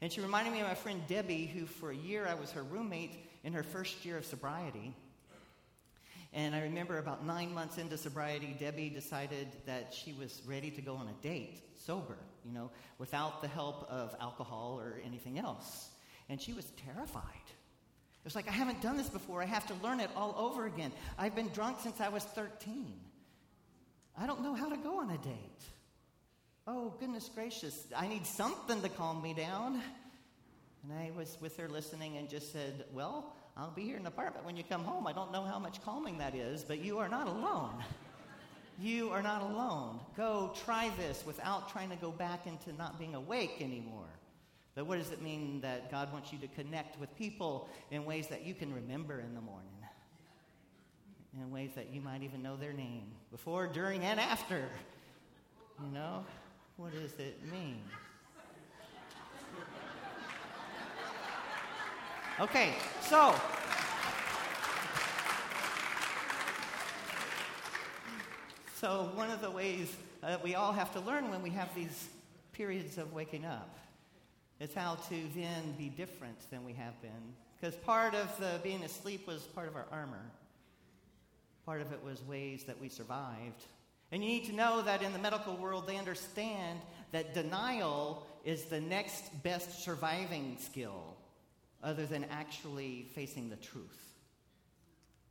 And 0.00 0.12
she 0.12 0.20
reminded 0.20 0.52
me 0.52 0.60
of 0.60 0.68
my 0.68 0.74
friend 0.74 1.00
Debbie, 1.08 1.46
who 1.46 1.66
for 1.66 1.90
a 1.90 1.96
year 1.96 2.26
I 2.28 2.34
was 2.34 2.52
her 2.52 2.62
roommate 2.62 3.26
in 3.44 3.52
her 3.54 3.62
first 3.62 4.04
year 4.04 4.18
of 4.18 4.26
sobriety. 4.26 4.94
And 6.32 6.54
I 6.54 6.60
remember 6.62 6.98
about 6.98 7.24
nine 7.24 7.54
months 7.54 7.78
into 7.78 7.96
sobriety, 7.96 8.54
Debbie 8.60 8.90
decided 8.90 9.48
that 9.64 9.94
she 9.94 10.12
was 10.12 10.42
ready 10.46 10.70
to 10.70 10.82
go 10.82 10.94
on 10.94 11.08
a 11.08 11.22
date, 11.22 11.62
sober, 11.76 12.18
you 12.44 12.52
know, 12.52 12.70
without 12.98 13.40
the 13.40 13.48
help 13.48 13.90
of 13.90 14.14
alcohol 14.20 14.78
or 14.78 15.00
anything 15.04 15.38
else. 15.38 15.88
And 16.28 16.38
she 16.38 16.52
was 16.52 16.66
terrified. 16.84 17.22
It's 18.26 18.34
like, 18.34 18.48
I 18.48 18.52
haven't 18.52 18.82
done 18.82 18.96
this 18.96 19.08
before. 19.08 19.40
I 19.40 19.46
have 19.46 19.66
to 19.68 19.74
learn 19.84 20.00
it 20.00 20.10
all 20.16 20.34
over 20.36 20.66
again. 20.66 20.90
I've 21.16 21.36
been 21.36 21.48
drunk 21.50 21.78
since 21.80 22.00
I 22.00 22.08
was 22.08 22.24
13. 22.24 22.92
I 24.18 24.26
don't 24.26 24.42
know 24.42 24.52
how 24.52 24.68
to 24.68 24.76
go 24.76 24.98
on 24.98 25.10
a 25.10 25.18
date. 25.18 25.62
Oh, 26.66 26.92
goodness 26.98 27.30
gracious. 27.32 27.86
I 27.96 28.08
need 28.08 28.26
something 28.26 28.82
to 28.82 28.88
calm 28.88 29.22
me 29.22 29.32
down. 29.32 29.80
And 30.82 30.98
I 30.98 31.12
was 31.16 31.36
with 31.40 31.56
her 31.58 31.68
listening 31.68 32.16
and 32.16 32.28
just 32.28 32.52
said, 32.52 32.84
Well, 32.92 33.32
I'll 33.56 33.70
be 33.70 33.84
here 33.84 33.96
in 33.96 34.02
the 34.02 34.08
apartment 34.08 34.44
when 34.44 34.56
you 34.56 34.64
come 34.64 34.82
home. 34.82 35.06
I 35.06 35.12
don't 35.12 35.30
know 35.30 35.44
how 35.44 35.60
much 35.60 35.82
calming 35.84 36.18
that 36.18 36.34
is, 36.34 36.64
but 36.64 36.80
you 36.80 36.98
are 36.98 37.08
not 37.08 37.28
alone. 37.28 37.74
you 38.80 39.10
are 39.10 39.22
not 39.22 39.42
alone. 39.42 40.00
Go 40.16 40.52
try 40.64 40.90
this 40.98 41.24
without 41.24 41.70
trying 41.70 41.90
to 41.90 41.96
go 41.96 42.10
back 42.10 42.48
into 42.48 42.72
not 42.76 42.98
being 42.98 43.14
awake 43.14 43.58
anymore. 43.60 44.08
But 44.76 44.86
what 44.86 44.98
does 44.98 45.10
it 45.10 45.22
mean 45.22 45.62
that 45.62 45.90
God 45.90 46.12
wants 46.12 46.34
you 46.34 46.38
to 46.38 46.48
connect 46.48 47.00
with 47.00 47.16
people 47.16 47.70
in 47.90 48.04
ways 48.04 48.26
that 48.28 48.44
you 48.44 48.54
can 48.54 48.72
remember 48.74 49.18
in 49.20 49.34
the 49.34 49.40
morning? 49.40 49.70
In 51.34 51.50
ways 51.50 51.70
that 51.74 51.92
you 51.92 52.02
might 52.02 52.22
even 52.22 52.42
know 52.42 52.56
their 52.56 52.74
name 52.74 53.04
before, 53.30 53.66
during, 53.66 54.04
and 54.04 54.20
after. 54.20 54.68
You 55.82 55.92
know? 55.92 56.26
What 56.76 56.92
does 56.92 57.14
it 57.14 57.40
mean? 57.50 57.80
Okay, 62.38 62.74
so. 63.00 63.34
So, 68.78 69.10
one 69.14 69.30
of 69.30 69.40
the 69.40 69.50
ways 69.50 69.96
that 70.20 70.44
we 70.44 70.54
all 70.54 70.72
have 70.72 70.92
to 70.92 71.00
learn 71.00 71.30
when 71.30 71.42
we 71.42 71.48
have 71.50 71.74
these 71.74 72.08
periods 72.52 72.98
of 72.98 73.14
waking 73.14 73.46
up 73.46 73.78
is 74.60 74.74
how 74.74 74.94
to 74.94 75.16
then 75.34 75.74
be 75.76 75.88
different 75.88 76.50
than 76.50 76.64
we 76.64 76.72
have 76.72 77.00
been. 77.02 77.34
Because 77.60 77.76
part 77.76 78.14
of 78.14 78.36
the 78.38 78.60
being 78.62 78.82
asleep 78.84 79.26
was 79.26 79.42
part 79.42 79.68
of 79.68 79.76
our 79.76 79.86
armor, 79.90 80.30
part 81.64 81.80
of 81.80 81.92
it 81.92 82.02
was 82.04 82.22
ways 82.24 82.64
that 82.64 82.80
we 82.80 82.88
survived. 82.88 83.64
And 84.12 84.22
you 84.22 84.28
need 84.28 84.44
to 84.46 84.54
know 84.54 84.82
that 84.82 85.02
in 85.02 85.12
the 85.12 85.18
medical 85.18 85.56
world, 85.56 85.86
they 85.86 85.96
understand 85.96 86.80
that 87.12 87.34
denial 87.34 88.26
is 88.44 88.64
the 88.64 88.80
next 88.80 89.42
best 89.42 89.82
surviving 89.82 90.56
skill 90.60 91.16
other 91.82 92.06
than 92.06 92.24
actually 92.30 93.06
facing 93.14 93.50
the 93.50 93.56
truth. 93.56 94.14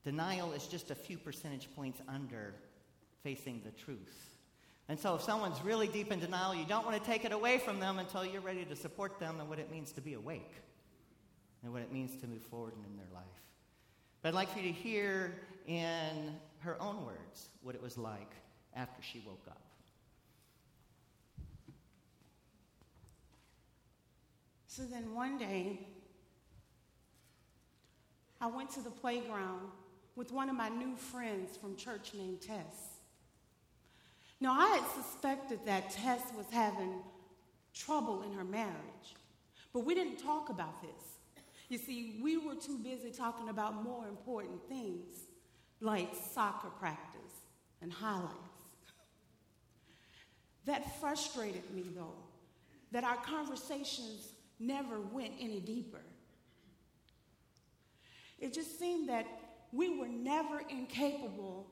Denial 0.04 0.52
is 0.54 0.68
just 0.68 0.92
a 0.92 0.96
few 0.96 1.18
percentage 1.18 1.68
points 1.76 2.00
under 2.08 2.54
facing 3.24 3.62
the 3.66 3.72
truth. 3.72 4.35
And 4.88 5.00
so, 5.00 5.16
if 5.16 5.22
someone's 5.22 5.62
really 5.64 5.88
deep 5.88 6.12
in 6.12 6.20
denial, 6.20 6.54
you 6.54 6.66
don't 6.66 6.86
want 6.86 7.02
to 7.02 7.10
take 7.10 7.26
it 7.26 7.32
away 7.32 7.58
from 7.58 7.80
them 7.80 7.98
until 7.98 8.24
you're 8.24 8.42
ready 8.42 8.66
to 8.66 8.76
support 8.76 9.20
them 9.20 9.40
and 9.40 9.50
what 9.50 9.58
it 9.58 9.72
means 9.72 9.92
to 9.94 10.02
be 10.02 10.14
awake 10.14 10.52
and 11.64 11.74
what 11.74 11.82
it 11.82 11.92
means 11.92 12.20
to 12.22 12.28
move 12.28 12.44
forward 12.44 12.74
in 12.74 12.96
their 12.96 13.08
life. 13.14 13.24
But 14.22 14.30
I'd 14.30 14.36
like 14.36 14.52
for 14.54 14.60
you 14.60 14.72
to 14.72 14.80
hear 14.80 15.36
in 15.68 16.36
her 16.60 16.80
own 16.82 17.04
words 17.06 17.50
what 17.64 17.74
it 17.74 17.82
was 17.82 17.98
like 17.98 18.32
after 18.76 19.02
she 19.02 19.24
woke 19.26 19.46
up. 19.48 19.62
So 24.68 24.84
then 24.84 25.16
one 25.16 25.38
day, 25.38 25.80
I 28.42 28.48
went 28.48 28.70
to 28.72 28.82
the 28.82 28.92
playground 28.92 29.70
with 30.16 30.32
one 30.32 30.50
of 30.50 30.56
my 30.56 30.70
new 30.70 30.96
friends 30.96 31.56
from 31.58 31.76
church 31.76 32.12
named 32.14 32.42
Tess. 32.42 32.95
Now, 34.42 34.60
I 34.60 34.68
had 34.68 35.04
suspected 35.04 35.60
that 35.66 35.92
Tess 35.92 36.22
was 36.36 36.46
having 36.52 37.02
trouble 37.74 38.24
in 38.24 38.34
her 38.34 38.44
marriage, 38.44 39.16
but 39.74 39.86
we 39.86 39.96
didn't 39.96 40.18
talk 40.18 40.50
about 40.50 40.82
this. 40.82 41.16
You 41.70 41.78
see, 41.78 42.20
we 42.22 42.38
were 42.38 42.56
too 42.56 42.78
busy 42.78 43.12
talking 43.12 43.50
about 43.50 43.84
more 43.84 44.08
important 44.08 44.62
things 44.68 45.16
like 45.82 46.10
soccer 46.34 46.70
practice 46.80 47.22
and 47.82 47.92
highlights. 47.92 48.32
That 50.66 51.00
frustrated 51.00 51.70
me, 51.72 51.86
though, 51.96 52.16
that 52.92 53.04
our 53.04 53.18
conversations 53.18 54.34
never 54.60 55.00
went 55.00 55.34
any 55.40 55.60
deeper. 55.60 56.02
It 58.40 58.54
just 58.54 58.80
seemed 58.80 59.10
that 59.10 59.26
we 59.72 59.98
were 59.98 60.08
never 60.08 60.62
incapable 60.70 61.68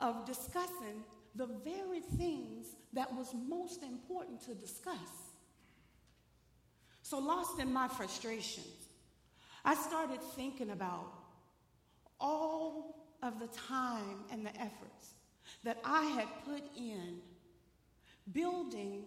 of 0.00 0.24
discussing 0.26 1.04
the 1.38 1.46
very 1.46 2.00
things 2.00 2.66
that 2.92 3.14
was 3.14 3.32
most 3.48 3.84
important 3.84 4.44
to 4.44 4.54
discuss. 4.54 4.96
So, 7.02 7.18
lost 7.18 7.60
in 7.60 7.72
my 7.72 7.86
frustrations, 7.86 8.88
I 9.64 9.76
started 9.76 10.20
thinking 10.34 10.70
about 10.70 11.12
all 12.20 13.06
of 13.22 13.38
the 13.38 13.46
time 13.46 14.24
and 14.32 14.44
the 14.44 14.54
efforts 14.60 15.14
that 15.62 15.78
I 15.84 16.02
had 16.06 16.26
put 16.44 16.62
in 16.76 17.20
building 18.32 19.04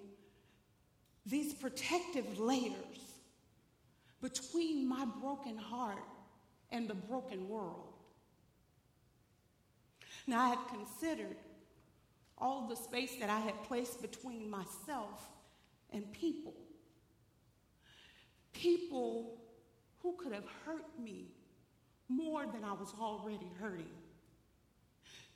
these 1.25 1.53
protective 1.53 2.39
layers 2.39 3.19
between 4.21 4.87
my 4.87 5.05
broken 5.19 5.57
heart 5.57 5.99
and 6.71 6.87
the 6.87 6.95
broken 6.95 7.49
world. 7.49 7.93
Now, 10.27 10.45
I 10.45 10.49
had 10.49 10.59
considered 10.69 11.35
all 12.41 12.67
the 12.67 12.75
space 12.75 13.15
that 13.19 13.29
I 13.29 13.39
had 13.39 13.63
placed 13.63 14.01
between 14.01 14.49
myself 14.49 15.29
and 15.91 16.11
people. 16.11 16.55
People 18.53 19.37
who 20.01 20.15
could 20.17 20.33
have 20.33 20.47
hurt 20.65 20.85
me 20.99 21.27
more 22.09 22.45
than 22.45 22.63
I 22.63 22.73
was 22.73 22.93
already 22.99 23.51
hurting. 23.59 23.85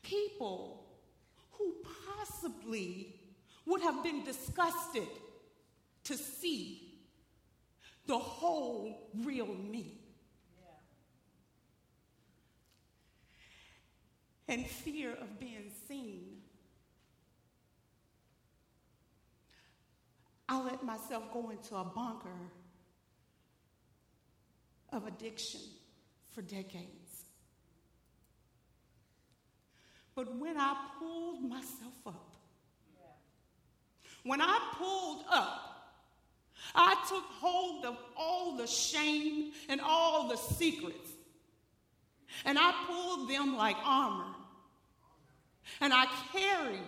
People 0.02 0.86
who 1.52 1.76
possibly 2.18 3.16
would 3.66 3.82
have 3.82 4.04
been 4.04 4.24
disgusted 4.24 5.08
to 6.04 6.18
see 6.18 7.00
the 8.08 8.18
whole 8.18 9.10
real 9.24 9.48
me. 9.48 10.02
And 14.48 14.66
fear 14.68 15.12
of 15.14 15.40
being 15.40 15.72
seen. 15.88 16.42
I 20.48 20.62
let 20.62 20.84
myself 20.84 21.24
go 21.34 21.50
into 21.50 21.76
a 21.76 21.84
bunker 21.84 22.30
of 24.92 25.08
addiction 25.08 25.62
for 26.32 26.42
decades. 26.42 27.24
But 30.16 30.36
when 30.38 30.58
I 30.58 30.76
pulled 31.00 31.44
myself 31.44 31.94
up, 32.06 32.36
when 34.24 34.42
I 34.42 34.60
pulled 34.78 35.26
up, 35.30 35.72
I 36.74 36.96
took 37.08 37.24
hold 37.40 37.86
of 37.86 37.98
all 38.18 38.58
the 38.58 38.68
shame 38.68 39.52
and 39.70 39.82
all 39.82 40.28
the 40.28 40.38
secrets, 40.38 41.12
and 42.44 42.58
I 42.60 42.74
pulled 42.88 43.30
them 43.30 43.56
like 43.56 43.76
armor. 43.84 44.34
And 45.82 45.94
I 45.94 46.06
carried 46.32 46.80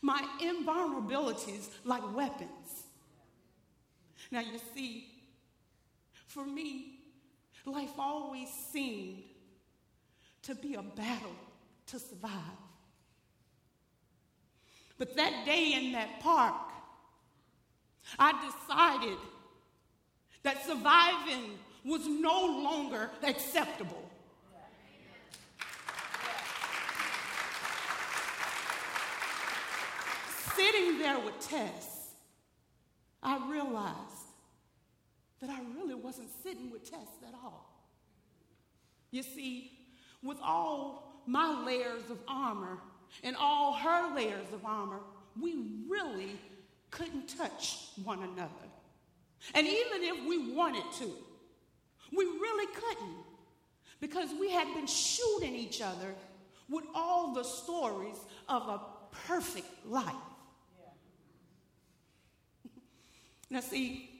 my 0.00 0.24
invulnerabilities 0.40 1.68
like 1.84 2.02
weapons. 2.14 2.84
Now, 4.30 4.40
you 4.40 4.58
see, 4.74 5.08
for 6.26 6.44
me, 6.44 7.00
life 7.64 7.98
always 7.98 8.48
seemed 8.72 9.22
to 10.42 10.54
be 10.54 10.74
a 10.74 10.82
battle 10.82 11.36
to 11.86 11.98
survive. 11.98 12.32
But 14.98 15.16
that 15.16 15.44
day 15.46 15.74
in 15.74 15.92
that 15.92 16.20
park, 16.20 16.54
I 18.18 18.32
decided 18.50 19.18
that 20.42 20.64
surviving 20.64 21.58
was 21.84 22.06
no 22.06 22.46
longer 22.46 23.10
acceptable. 23.22 24.02
Sitting 30.70 30.98
there 30.98 31.18
with 31.18 31.38
Tess, 31.40 32.12
I 33.22 33.38
realized 33.48 33.96
that 35.40 35.48
I 35.48 35.60
really 35.74 35.94
wasn't 35.94 36.28
sitting 36.42 36.70
with 36.70 36.90
Tess 36.90 37.08
at 37.26 37.34
all. 37.34 37.88
You 39.10 39.22
see, 39.22 39.72
with 40.22 40.36
all 40.42 41.22
my 41.26 41.64
layers 41.64 42.10
of 42.10 42.18
armor 42.28 42.78
and 43.22 43.34
all 43.36 43.72
her 43.74 44.14
layers 44.14 44.46
of 44.52 44.64
armor, 44.66 45.00
we 45.40 45.56
really 45.88 46.38
couldn't 46.90 47.28
touch 47.38 47.88
one 48.04 48.22
another. 48.22 48.68
And 49.54 49.66
even 49.66 50.02
if 50.02 50.26
we 50.26 50.52
wanted 50.52 50.84
to, 50.98 51.10
we 52.14 52.24
really 52.24 52.66
couldn't 52.74 53.16
because 54.00 54.30
we 54.38 54.50
had 54.50 54.72
been 54.74 54.86
shooting 54.86 55.54
each 55.54 55.80
other 55.80 56.14
with 56.68 56.84
all 56.94 57.32
the 57.32 57.42
stories 57.42 58.16
of 58.48 58.68
a 58.68 58.80
perfect 59.26 59.66
life. 59.86 60.14
Yeah. 60.78 60.90
Now, 63.50 63.60
see, 63.60 64.10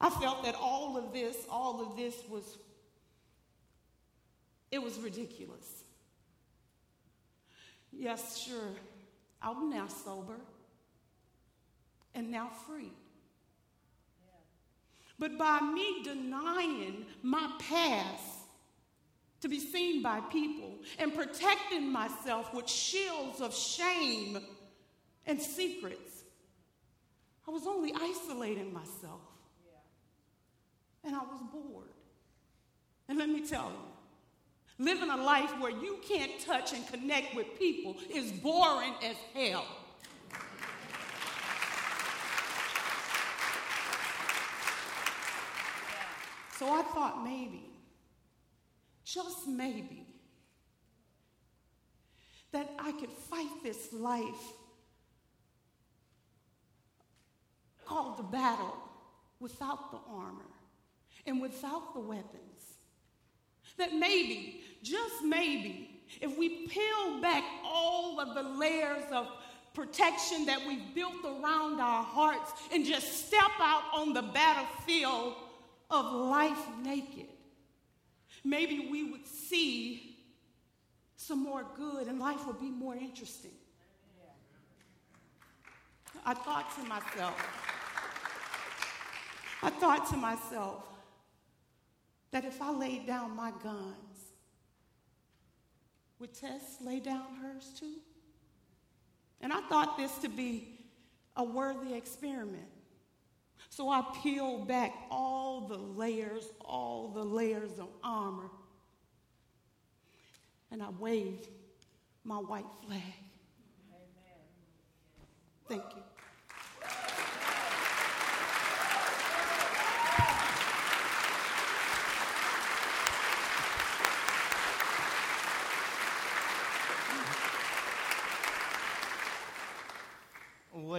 I 0.00 0.10
felt 0.10 0.44
that 0.44 0.54
all 0.54 0.96
of 0.96 1.12
this, 1.12 1.36
all 1.50 1.80
of 1.82 1.96
this 1.96 2.14
was, 2.28 2.58
it 4.70 4.82
was 4.82 4.98
ridiculous. 4.98 5.84
Yes, 7.92 8.38
sure, 8.38 8.72
I'm 9.40 9.70
now 9.70 9.86
sober 9.86 10.40
and 12.14 12.30
now 12.30 12.50
free. 12.66 12.92
But 15.18 15.38
by 15.38 15.60
me 15.60 16.02
denying 16.02 17.06
my 17.22 17.50
past 17.58 18.22
to 19.40 19.48
be 19.48 19.60
seen 19.60 20.02
by 20.02 20.20
people 20.20 20.78
and 20.98 21.14
protecting 21.14 21.90
myself 21.90 22.52
with 22.52 22.68
shields 22.68 23.40
of 23.40 23.54
shame 23.54 24.38
and 25.26 25.40
secrets, 25.40 26.15
I 27.46 27.50
was 27.50 27.66
only 27.66 27.92
isolating 27.94 28.72
myself. 28.72 29.20
And 31.04 31.14
I 31.14 31.20
was 31.20 31.40
bored. 31.52 31.90
And 33.08 33.18
let 33.18 33.28
me 33.28 33.46
tell 33.46 33.70
you, 33.70 34.84
living 34.84 35.10
a 35.10 35.16
life 35.16 35.52
where 35.60 35.70
you 35.70 36.00
can't 36.06 36.40
touch 36.40 36.72
and 36.72 36.86
connect 36.88 37.36
with 37.36 37.56
people 37.58 37.96
is 38.12 38.32
boring 38.32 38.94
as 39.02 39.16
hell. 39.32 39.64
So 46.58 46.72
I 46.72 46.82
thought 46.82 47.22
maybe, 47.22 47.70
just 49.04 49.46
maybe, 49.46 50.04
that 52.50 52.70
I 52.78 52.92
could 52.92 53.10
fight 53.10 53.62
this 53.62 53.92
life 53.92 54.52
called 57.86 58.18
the 58.18 58.22
battle 58.24 58.76
without 59.40 59.90
the 59.90 59.98
armor 60.08 60.50
and 61.26 61.40
without 61.40 61.94
the 61.94 62.00
weapons. 62.00 62.42
That 63.78 63.94
maybe, 63.94 64.62
just 64.82 65.22
maybe, 65.24 66.00
if 66.20 66.36
we 66.38 66.66
peel 66.66 67.20
back 67.20 67.44
all 67.64 68.20
of 68.20 68.34
the 68.34 68.42
layers 68.42 69.04
of 69.12 69.28
protection 69.74 70.46
that 70.46 70.66
we've 70.66 70.94
built 70.94 71.24
around 71.24 71.80
our 71.80 72.02
hearts 72.02 72.52
and 72.72 72.84
just 72.84 73.26
step 73.26 73.50
out 73.60 73.82
on 73.92 74.14
the 74.14 74.22
battlefield 74.22 75.34
of 75.90 76.12
life 76.12 76.66
naked, 76.82 77.26
maybe 78.44 78.88
we 78.90 79.10
would 79.10 79.26
see 79.26 80.16
some 81.16 81.42
more 81.42 81.66
good 81.76 82.06
and 82.06 82.18
life 82.18 82.46
would 82.46 82.60
be 82.60 82.70
more 82.70 82.94
interesting. 82.94 83.50
I 86.28 86.34
thought 86.34 86.74
to 86.74 86.82
myself, 86.88 87.40
I 89.62 89.70
thought 89.70 90.10
to 90.10 90.16
myself 90.16 90.82
that 92.32 92.44
if 92.44 92.60
I 92.60 92.72
laid 92.72 93.06
down 93.06 93.36
my 93.36 93.52
guns, 93.62 94.32
would 96.18 96.34
Tess 96.34 96.78
lay 96.80 96.98
down 96.98 97.36
hers 97.40 97.72
too? 97.78 97.94
And 99.40 99.52
I 99.52 99.60
thought 99.68 99.96
this 99.96 100.18
to 100.18 100.28
be 100.28 100.80
a 101.36 101.44
worthy 101.44 101.94
experiment. 101.94 102.70
So 103.68 103.88
I 103.88 104.02
peeled 104.24 104.66
back 104.66 104.94
all 105.12 105.60
the 105.60 105.78
layers, 105.78 106.48
all 106.64 107.06
the 107.08 107.22
layers 107.22 107.78
of 107.78 107.88
armor, 108.02 108.50
and 110.72 110.82
I 110.82 110.90
waved 110.98 111.46
my 112.24 112.38
white 112.38 112.66
flag. 112.84 113.00
Amen. 113.92 114.02
Thank 115.68 115.84
you. 115.94 116.02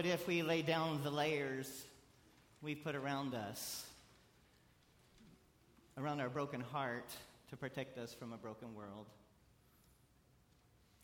If 0.06 0.26
we 0.26 0.42
lay 0.42 0.62
down 0.62 1.02
the 1.02 1.10
layers 1.10 1.84
we 2.62 2.74
put 2.74 2.94
around 2.94 3.34
us, 3.34 3.86
around 5.96 6.20
our 6.20 6.28
broken 6.28 6.60
heart, 6.60 7.10
to 7.50 7.56
protect 7.56 7.98
us 7.98 8.12
from 8.12 8.32
a 8.32 8.36
broken 8.36 8.74
world? 8.74 9.06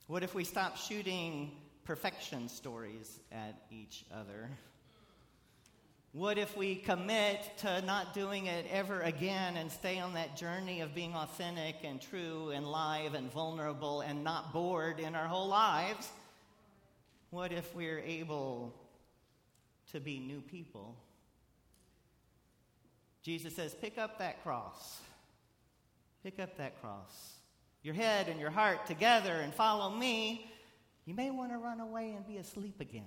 What 0.06 0.22
if 0.22 0.34
we 0.34 0.44
stop 0.44 0.76
shooting 0.76 1.52
perfection 1.84 2.48
stories 2.48 3.20
at 3.32 3.62
each 3.70 4.04
other? 4.12 4.50
What 6.12 6.38
if 6.38 6.56
we 6.56 6.76
commit 6.76 7.40
to 7.58 7.82
not 7.82 8.14
doing 8.14 8.46
it 8.46 8.66
ever 8.70 9.00
again 9.00 9.56
and 9.56 9.72
stay 9.72 9.98
on 9.98 10.14
that 10.14 10.36
journey 10.36 10.80
of 10.80 10.94
being 10.94 11.14
authentic 11.14 11.76
and 11.82 12.00
true 12.00 12.50
and 12.50 12.66
live 12.70 13.14
and 13.14 13.32
vulnerable 13.32 14.00
and 14.00 14.22
not 14.22 14.52
bored 14.52 15.00
in 15.00 15.14
our 15.14 15.26
whole 15.26 15.48
lives? 15.48 16.08
What 17.30 17.50
if 17.50 17.74
we're 17.74 17.98
able 17.98 18.72
to 19.92 20.00
be 20.00 20.18
new 20.18 20.40
people? 20.40 20.96
Jesus 23.22 23.56
says, 23.56 23.74
pick 23.74 23.96
up 23.98 24.18
that 24.18 24.42
cross. 24.42 25.00
Pick 26.22 26.38
up 26.38 26.56
that 26.58 26.80
cross. 26.80 27.34
Your 27.82 27.94
head 27.94 28.28
and 28.28 28.40
your 28.40 28.50
heart 28.50 28.86
together 28.86 29.32
and 29.32 29.52
follow 29.52 29.90
me. 29.90 30.50
You 31.06 31.14
may 31.14 31.30
want 31.30 31.52
to 31.52 31.58
run 31.58 31.80
away 31.80 32.12
and 32.12 32.26
be 32.26 32.38
asleep 32.38 32.80
again. 32.80 33.04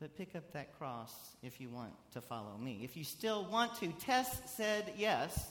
But 0.00 0.16
pick 0.16 0.36
up 0.36 0.52
that 0.52 0.76
cross 0.78 1.12
if 1.42 1.60
you 1.60 1.70
want 1.70 1.92
to 2.12 2.20
follow 2.20 2.56
me. 2.58 2.80
If 2.82 2.96
you 2.96 3.04
still 3.04 3.46
want 3.50 3.74
to, 3.80 3.88
Tess 3.92 4.40
said 4.44 4.92
yes, 4.96 5.46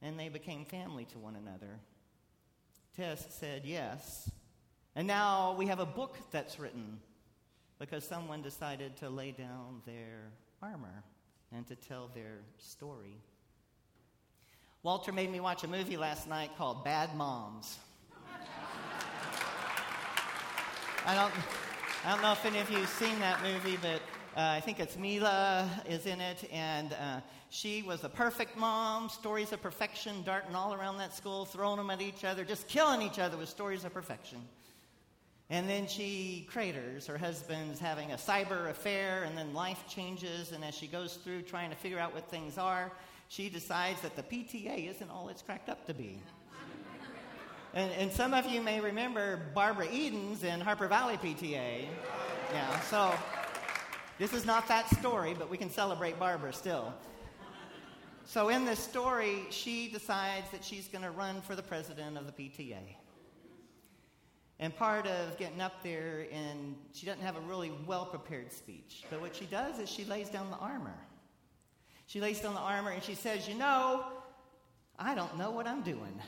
and 0.00 0.18
they 0.18 0.28
became 0.28 0.64
family 0.64 1.04
to 1.06 1.18
one 1.18 1.34
another. 1.34 1.80
Tess 2.96 3.26
said 3.30 3.62
yes, 3.64 4.30
and 4.94 5.08
now 5.08 5.56
we 5.58 5.66
have 5.66 5.80
a 5.80 5.86
book 5.86 6.16
that's 6.30 6.60
written 6.60 7.00
because 7.78 8.04
someone 8.04 8.42
decided 8.42 8.96
to 8.96 9.10
lay 9.10 9.32
down 9.32 9.82
their 9.86 10.30
armor 10.62 11.02
and 11.52 11.66
to 11.66 11.74
tell 11.76 12.10
their 12.14 12.40
story. 12.58 13.16
Walter 14.82 15.12
made 15.12 15.30
me 15.30 15.40
watch 15.40 15.64
a 15.64 15.68
movie 15.68 15.96
last 15.96 16.28
night 16.28 16.50
called 16.58 16.84
Bad 16.84 17.14
Moms. 17.16 17.78
I 21.06 21.14
don't. 21.14 21.32
I 22.06 22.10
don't 22.10 22.20
know 22.20 22.32
if 22.32 22.44
any 22.44 22.58
of 22.58 22.70
you 22.70 22.76
have 22.78 22.88
seen 22.88 23.18
that 23.20 23.42
movie, 23.42 23.78
but 23.80 24.02
uh, 24.36 24.50
I 24.56 24.60
think 24.60 24.78
it's 24.78 24.98
Mila 24.98 25.70
is 25.88 26.04
in 26.04 26.20
it, 26.20 26.46
and 26.52 26.92
uh, 26.92 27.20
she 27.48 27.82
was 27.82 28.04
a 28.04 28.10
perfect 28.10 28.58
mom, 28.58 29.08
stories 29.08 29.52
of 29.52 29.62
perfection 29.62 30.22
darting 30.22 30.54
all 30.54 30.74
around 30.74 30.98
that 30.98 31.14
school, 31.14 31.46
throwing 31.46 31.78
them 31.78 31.88
at 31.88 32.02
each 32.02 32.24
other, 32.24 32.44
just 32.44 32.68
killing 32.68 33.00
each 33.00 33.18
other 33.18 33.38
with 33.38 33.48
stories 33.48 33.84
of 33.84 33.94
perfection. 33.94 34.38
And 35.50 35.68
then 35.68 35.86
she 35.86 36.46
craters. 36.50 37.06
Her 37.06 37.18
husband's 37.18 37.78
having 37.78 38.12
a 38.12 38.16
cyber 38.16 38.70
affair, 38.70 39.24
and 39.24 39.36
then 39.36 39.52
life 39.52 39.84
changes. 39.88 40.52
And 40.52 40.64
as 40.64 40.74
she 40.74 40.86
goes 40.86 41.16
through 41.16 41.42
trying 41.42 41.70
to 41.70 41.76
figure 41.76 41.98
out 41.98 42.14
what 42.14 42.30
things 42.30 42.56
are, 42.56 42.90
she 43.28 43.48
decides 43.48 44.00
that 44.02 44.16
the 44.16 44.22
PTA 44.22 44.90
isn't 44.90 45.10
all 45.10 45.28
it's 45.28 45.42
cracked 45.42 45.68
up 45.68 45.86
to 45.86 45.94
be. 45.94 46.18
And, 47.76 47.90
and 47.98 48.12
some 48.12 48.34
of 48.34 48.46
you 48.46 48.60
may 48.60 48.78
remember 48.78 49.40
Barbara 49.52 49.88
Edens 49.92 50.44
in 50.44 50.60
Harper 50.60 50.86
Valley 50.86 51.16
PTA. 51.16 51.86
Yeah, 52.52 52.80
so 52.82 53.12
this 54.16 54.32
is 54.32 54.46
not 54.46 54.68
that 54.68 54.88
story, 54.90 55.34
but 55.36 55.50
we 55.50 55.56
can 55.56 55.68
celebrate 55.68 56.16
Barbara 56.16 56.52
still. 56.52 56.94
So 58.26 58.48
in 58.48 58.64
this 58.64 58.78
story, 58.78 59.44
she 59.50 59.88
decides 59.88 60.48
that 60.52 60.64
she's 60.64 60.86
going 60.86 61.02
to 61.02 61.10
run 61.10 61.40
for 61.40 61.56
the 61.56 61.64
president 61.64 62.16
of 62.16 62.26
the 62.26 62.32
PTA. 62.32 62.78
And 64.60 64.74
part 64.74 65.06
of 65.06 65.36
getting 65.36 65.60
up 65.60 65.82
there, 65.82 66.26
and 66.32 66.76
she 66.92 67.06
doesn't 67.06 67.22
have 67.22 67.36
a 67.36 67.40
really 67.40 67.72
well 67.86 68.06
prepared 68.06 68.52
speech. 68.52 69.04
But 69.10 69.20
what 69.20 69.34
she 69.34 69.46
does 69.46 69.78
is 69.78 69.90
she 69.90 70.04
lays 70.04 70.28
down 70.28 70.50
the 70.50 70.56
armor. 70.56 70.96
She 72.06 72.20
lays 72.20 72.40
down 72.40 72.54
the 72.54 72.60
armor 72.60 72.90
and 72.90 73.02
she 73.02 73.14
says, 73.14 73.48
You 73.48 73.54
know, 73.54 74.04
I 74.98 75.14
don't 75.14 75.36
know 75.36 75.50
what 75.50 75.66
I'm 75.66 75.82
doing. 75.82 76.20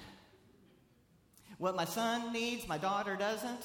What 1.59 1.77
my 1.77 1.85
son 1.85 2.33
needs, 2.33 2.69
my 2.69 2.79
daughter 2.79 3.17
doesn't. 3.17 3.65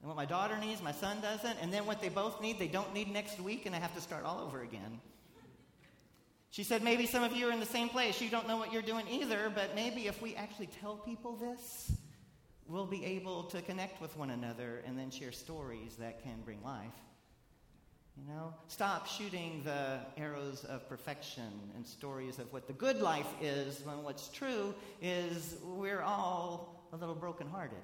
And 0.00 0.08
what 0.08 0.16
my 0.16 0.24
daughter 0.24 0.56
needs, 0.58 0.82
my 0.82 0.92
son 0.92 1.20
doesn't. 1.20 1.56
And 1.60 1.72
then 1.72 1.86
what 1.86 2.00
they 2.00 2.08
both 2.08 2.40
need, 2.40 2.58
they 2.58 2.68
don't 2.68 2.92
need 2.92 3.12
next 3.12 3.40
week, 3.40 3.66
and 3.66 3.74
I 3.74 3.78
have 3.78 3.94
to 3.94 4.00
start 4.00 4.24
all 4.24 4.40
over 4.40 4.62
again. 4.62 5.00
She 6.50 6.64
said, 6.64 6.82
maybe 6.82 7.06
some 7.06 7.22
of 7.22 7.32
you 7.32 7.48
are 7.48 7.52
in 7.52 7.60
the 7.60 7.66
same 7.66 7.88
place. 7.88 8.20
You 8.20 8.28
don't 8.28 8.48
know 8.48 8.56
what 8.56 8.72
you're 8.72 8.82
doing 8.82 9.06
either, 9.08 9.52
but 9.54 9.74
maybe 9.74 10.08
if 10.08 10.20
we 10.20 10.34
actually 10.34 10.68
tell 10.80 10.96
people 10.96 11.36
this, 11.36 11.92
we'll 12.68 12.86
be 12.86 13.04
able 13.04 13.44
to 13.44 13.62
connect 13.62 14.00
with 14.00 14.16
one 14.16 14.30
another 14.30 14.82
and 14.86 14.98
then 14.98 15.10
share 15.10 15.32
stories 15.32 15.96
that 15.96 16.22
can 16.22 16.40
bring 16.44 16.62
life. 16.62 16.86
You 18.16 18.32
know, 18.32 18.54
stop 18.68 19.06
shooting 19.06 19.62
the 19.64 19.98
arrows 20.16 20.64
of 20.64 20.88
perfection 20.88 21.50
and 21.74 21.86
stories 21.86 22.38
of 22.38 22.52
what 22.52 22.66
the 22.66 22.72
good 22.72 23.00
life 23.00 23.32
is 23.40 23.80
when 23.84 24.02
what's 24.02 24.28
true 24.28 24.74
is 25.00 25.56
we're 25.64 26.02
all 26.02 26.84
a 26.92 26.96
little 26.96 27.14
brokenhearted. 27.14 27.78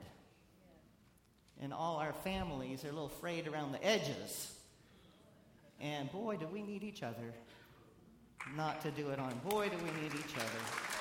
And 1.60 1.72
all 1.72 1.96
our 1.96 2.12
families 2.12 2.84
are 2.84 2.88
a 2.88 2.92
little 2.92 3.08
frayed 3.08 3.48
around 3.48 3.72
the 3.72 3.84
edges. 3.84 4.52
And 5.80 6.10
boy, 6.12 6.36
do 6.36 6.46
we 6.46 6.62
need 6.62 6.82
each 6.82 7.02
other 7.02 7.32
not 8.54 8.80
to 8.82 8.90
do 8.90 9.10
it 9.10 9.18
on. 9.18 9.34
Boy, 9.48 9.68
do 9.68 9.76
we 9.78 9.90
need 10.02 10.12
each 10.14 10.36
other. 10.36 10.95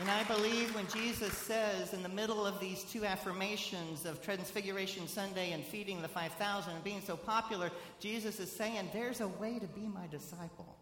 And 0.00 0.10
I 0.10 0.24
believe 0.24 0.74
when 0.74 0.88
Jesus 0.88 1.32
says 1.32 1.92
in 1.94 2.02
the 2.02 2.08
middle 2.08 2.44
of 2.44 2.58
these 2.58 2.82
two 2.82 3.04
affirmations 3.04 4.04
of 4.04 4.20
Transfiguration 4.20 5.06
Sunday 5.06 5.52
and 5.52 5.64
feeding 5.64 6.02
the 6.02 6.08
5,000 6.08 6.74
and 6.74 6.82
being 6.82 7.00
so 7.00 7.16
popular, 7.16 7.70
Jesus 8.00 8.40
is 8.40 8.50
saying, 8.50 8.88
There's 8.92 9.20
a 9.20 9.28
way 9.28 9.60
to 9.60 9.66
be 9.68 9.86
my 9.86 10.08
disciple. 10.10 10.76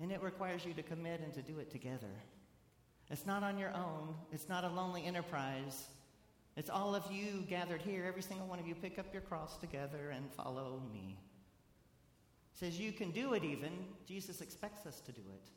And 0.00 0.10
it 0.10 0.22
requires 0.22 0.64
you 0.64 0.72
to 0.74 0.82
commit 0.82 1.20
and 1.20 1.34
to 1.34 1.42
do 1.42 1.58
it 1.58 1.70
together. 1.70 2.06
It's 3.10 3.26
not 3.26 3.42
on 3.42 3.58
your 3.58 3.74
own, 3.74 4.14
it's 4.32 4.48
not 4.48 4.64
a 4.64 4.68
lonely 4.68 5.04
enterprise. 5.04 5.88
It's 6.56 6.70
all 6.70 6.94
of 6.94 7.04
you 7.12 7.44
gathered 7.48 7.82
here. 7.82 8.04
Every 8.04 8.22
single 8.22 8.48
one 8.48 8.58
of 8.58 8.66
you 8.66 8.74
pick 8.74 8.98
up 8.98 9.12
your 9.12 9.22
cross 9.22 9.58
together 9.58 10.10
and 10.10 10.28
follow 10.32 10.82
me. 10.92 11.16
It 12.52 12.58
says 12.58 12.80
you 12.80 12.90
can 12.90 13.12
do 13.12 13.34
it 13.34 13.44
even. 13.44 13.70
Jesus 14.06 14.40
expects 14.40 14.84
us 14.84 15.00
to 15.02 15.12
do 15.12 15.20
it. 15.20 15.50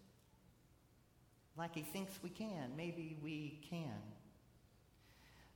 Like 1.57 1.75
he 1.75 1.81
thinks 1.81 2.13
we 2.23 2.29
can. 2.29 2.71
Maybe 2.75 3.17
we 3.21 3.59
can. 3.69 4.01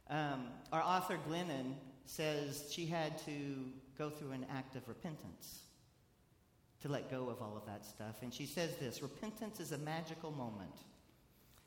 Um, 0.10 0.48
our 0.72 0.82
author 0.82 1.18
Glennon 1.28 1.74
says 2.06 2.68
she 2.72 2.86
had 2.86 3.18
to 3.26 3.66
go 3.98 4.10
through 4.10 4.32
an 4.32 4.46
act 4.52 4.76
of 4.76 4.88
repentance 4.88 5.62
to 6.82 6.90
let 6.90 7.10
go 7.10 7.30
of 7.30 7.42
all 7.42 7.58
of 7.58 7.66
that 7.66 7.86
stuff. 7.86 8.18
And 8.22 8.34
she 8.34 8.46
says 8.46 8.76
this 8.76 9.02
repentance 9.02 9.60
is 9.60 9.72
a 9.72 9.78
magical 9.80 10.32
moment 10.32 10.76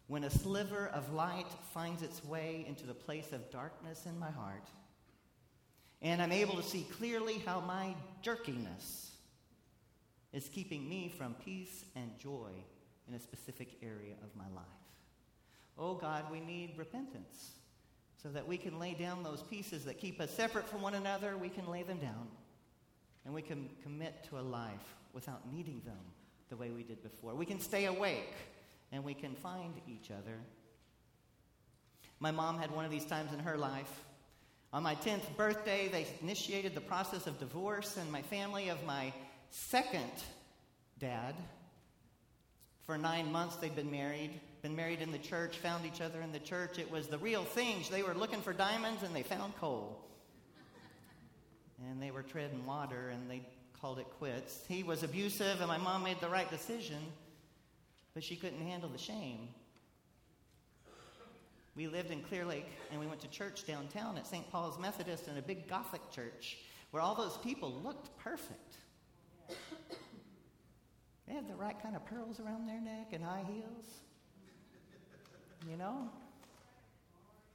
when 0.09 0.25
a 0.25 0.31
sliver 0.31 0.89
of 0.95 1.13
light 1.13 1.47
finds 1.75 2.03
its 2.03 2.25
way 2.25 2.65
into 2.67 2.87
the 2.87 2.95
place 2.95 3.33
of 3.33 3.51
darkness 3.51 4.07
in 4.07 4.19
my 4.19 4.31
heart, 4.31 4.67
and 6.01 6.23
I'm 6.23 6.33
able 6.33 6.57
to 6.57 6.63
see 6.63 6.87
clearly 6.97 7.43
how 7.45 7.61
my 7.61 7.95
jerkiness 8.23 9.11
is 10.33 10.49
keeping 10.49 10.89
me 10.89 11.13
from 11.17 11.35
peace 11.45 11.85
and 11.95 12.19
joy 12.19 12.53
in 13.09 13.15
a 13.15 13.21
specific 13.21 13.79
area 13.83 14.15
of 14.23 14.35
my 14.37 14.49
life. 14.55 14.65
Oh 15.79 15.95
God, 15.95 16.25
we 16.31 16.41
need 16.41 16.75
repentance 16.77 17.53
so 18.23 18.29
that 18.31 18.47
we 18.47 18.57
can 18.57 18.79
lay 18.79 18.95
down 18.95 19.23
those 19.23 19.43
pieces 19.43 19.85
that 19.85 19.99
keep 19.99 20.21
us 20.21 20.31
separate 20.31 20.69
from 20.69 20.83
one 20.83 20.95
another. 20.95 21.37
We 21.37 21.49
can 21.49 21.69
lay 21.69 21.85
them 21.85 21.99
down 21.99 22.29
and 23.25 23.35
we 23.35 23.43
can 23.43 23.69
commit 23.83 24.25
to 24.31 24.39
a 24.39 24.41
life 24.41 24.95
without 25.13 25.53
needing 25.53 25.83
them 25.85 25.99
the 26.49 26.57
way 26.57 26.71
we 26.71 26.83
did 26.83 27.03
before. 27.03 27.35
We 27.35 27.47
can 27.47 27.61
stay 27.61 27.87
awake 27.87 28.35
and 28.91 29.05
we 29.05 29.15
can 29.15 29.35
find 29.35 29.75
each 29.87 30.11
other. 30.11 30.39
My 32.21 32.31
mom 32.31 32.59
had 32.59 32.71
one 32.73 32.85
of 32.85 32.91
these 32.91 33.05
times 33.05 33.33
in 33.33 33.39
her 33.41 33.57
life. 33.57 34.03
On 34.73 34.83
my 34.83 34.97
10th 34.97 35.37
birthday, 35.37 35.89
they 35.89 36.07
initiated 36.21 36.75
the 36.75 36.81
process 36.81 37.27
of 37.27 37.39
divorce, 37.39 37.97
and 37.97 38.11
my 38.13 38.23
family 38.23 38.69
of 38.69 38.85
my 38.85 39.13
second 39.51 40.11
dad, 40.99 41.35
for 42.89 42.97
nine 42.97 43.31
months 43.31 43.57
they'd 43.57 43.77
been 43.77 43.91
married, 43.91 44.31
been 44.63 44.75
married 44.75 45.03
in 45.03 45.13
the 45.13 45.19
church, 45.19 45.59
found 45.59 45.85
each 45.85 46.01
other 46.01 46.23
in 46.23 46.33
the 46.33 46.39
church. 46.39 46.79
It 46.79 46.91
was 46.91 47.07
the 47.07 47.19
real 47.19 47.45
thing. 47.45 47.85
They 47.91 48.03
were 48.03 48.15
looking 48.15 48.41
for 48.41 48.55
diamonds 48.55 49.03
and 49.03 49.15
they 49.15 49.23
found 49.23 49.55
coal. 49.59 50.01
And 51.87 52.03
they 52.03 52.11
were 52.11 52.23
treading 52.23 52.65
water 52.65 53.11
and 53.11 53.31
they 53.31 53.43
called 53.79 53.99
it 53.99 54.07
quits. 54.19 54.65
He 54.69 54.83
was 54.83 55.03
abusive, 55.03 55.61
and 55.61 55.69
my 55.69 55.77
mom 55.77 56.03
made 56.03 56.19
the 56.23 56.31
right 56.31 56.51
decision, 56.51 56.97
but 58.15 58.25
she 58.25 58.37
couldn't 58.37 58.67
handle 58.67 58.89
the 58.89 58.97
shame. 58.97 59.49
We 61.77 61.89
lived 61.89 62.11
in 62.11 62.23
Clear 62.23 62.47
Lake, 62.47 62.71
and 62.91 62.99
we 62.99 63.07
went 63.07 63.21
to 63.21 63.29
church 63.29 63.67
downtown 63.67 64.17
at 64.17 64.27
St. 64.27 64.51
Paul's 64.51 64.79
Methodist 64.79 65.29
in 65.29 65.37
a 65.37 65.43
big 65.43 65.69
Gothic 65.69 66.01
church 66.11 66.57
where 66.91 67.03
all 67.03 67.15
those 67.15 67.37
people 67.37 67.71
looked 67.85 68.17
perfect. 68.17 68.79
They 71.29 71.35
had 71.35 71.47
the 71.47 71.55
right 71.55 71.77
kind 71.83 71.95
of 71.95 72.07
pearls 72.07 72.41
around 72.41 72.67
their 72.67 72.81
neck 72.81 73.09
and 73.13 73.23
high 73.23 73.45
heels. 73.47 73.85
You 75.69 75.77
know? 75.77 76.09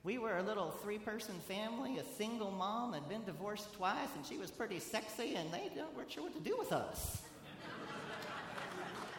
We 0.04 0.18
were 0.18 0.38
a 0.38 0.44
little 0.44 0.70
three 0.70 1.00
person 1.00 1.34
family, 1.48 1.98
a 1.98 2.04
single 2.18 2.52
mom, 2.52 2.94
had 2.94 3.10
been 3.10 3.24
divorced 3.24 3.74
twice, 3.74 4.10
and 4.16 4.26
she 4.26 4.38
was 4.38 4.52
pretty 4.52 4.80
sexy, 4.80 5.36
and 5.36 5.52
they 5.52 5.72
weren't 5.96 6.12
sure 6.12 6.24
what 6.24 6.34
to 6.34 6.42
do 6.42 6.56
with 6.58 6.72
us. 6.72 7.22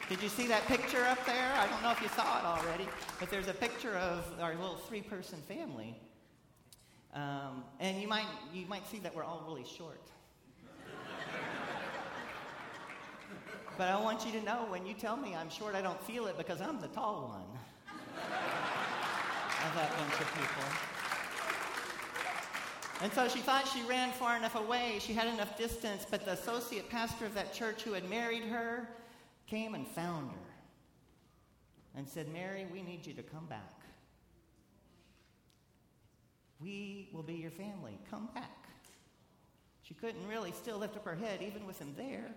Did 0.09 0.23
you 0.23 0.29
see 0.29 0.47
that 0.49 0.65
picture 0.67 1.03
up 1.05 1.25
there? 1.25 1.53
I 1.57 1.67
don't 1.67 1.83
know 1.83 1.91
if 1.91 2.03
you 2.03 2.09
saw 2.09 2.39
it 2.39 2.45
already, 2.45 2.87
but 3.19 3.31
there's 3.31 3.49
a 3.49 3.55
picture 3.55 3.97
of 3.97 4.25
our 4.39 4.55
little 4.55 4.77
three 4.77 5.01
person 5.01 5.39
family. 5.49 5.97
Um, 7.15 7.65
and 7.81 8.01
you 8.01 8.07
might, 8.07 8.27
you 8.53 8.67
might 8.67 8.87
see 8.89 8.99
that 8.99 9.17
we're 9.17 9.25
all 9.25 9.43
really 9.49 9.65
short. 9.65 10.03
But 13.77 13.89
I 13.89 14.01
want 14.01 14.25
you 14.25 14.33
to 14.33 14.43
know 14.45 14.67
when 14.69 14.87
you 14.87 14.95
tell 14.95 15.17
me 15.17 15.35
I'm 15.35 15.51
short, 15.51 15.75
I 15.75 15.83
don't 15.83 16.01
feel 16.03 16.27
it 16.27 16.37
because 16.37 16.61
I'm 16.61 16.81
the 16.81 16.89
tall 16.89 17.29
one 17.29 17.59
of 19.67 19.75
that 19.75 19.91
bunch 19.97 20.21
of 20.21 20.29
people. 20.35 20.65
And 23.03 23.13
so 23.13 23.29
she 23.29 23.41
thought 23.41 23.67
she 23.67 23.83
ran 23.83 24.13
far 24.13 24.37
enough 24.37 24.55
away, 24.55 24.99
she 25.01 25.13
had 25.13 25.27
enough 25.27 25.59
distance, 25.59 26.07
but 26.09 26.25
the 26.25 26.33
associate 26.33 26.89
pastor 26.89 27.27
of 27.27 27.35
that 27.35 27.53
church 27.53 27.83
who 27.83 27.93
had 27.93 28.09
married 28.09 28.45
her 28.45 28.89
came 29.47 29.75
and 29.75 29.87
found 29.87 30.31
her 30.31 30.37
and 31.97 32.09
said, 32.09 32.33
Mary, 32.33 32.67
we 32.73 32.83
need 32.83 33.07
you 33.07 33.13
to 33.15 33.23
come 33.23 33.47
back. 33.47 33.81
We 36.61 37.09
will 37.13 37.23
be 37.23 37.35
your 37.35 37.51
family. 37.51 37.99
Come 38.11 38.29
back. 38.35 38.51
She 39.83 39.95
couldn't 39.95 40.27
really 40.29 40.53
still 40.53 40.79
lift 40.79 40.97
up 40.97 41.05
her 41.05 41.15
head, 41.15 41.43
even 41.43 41.67
with 41.67 41.79
him 41.79 41.95
there. 41.97 42.31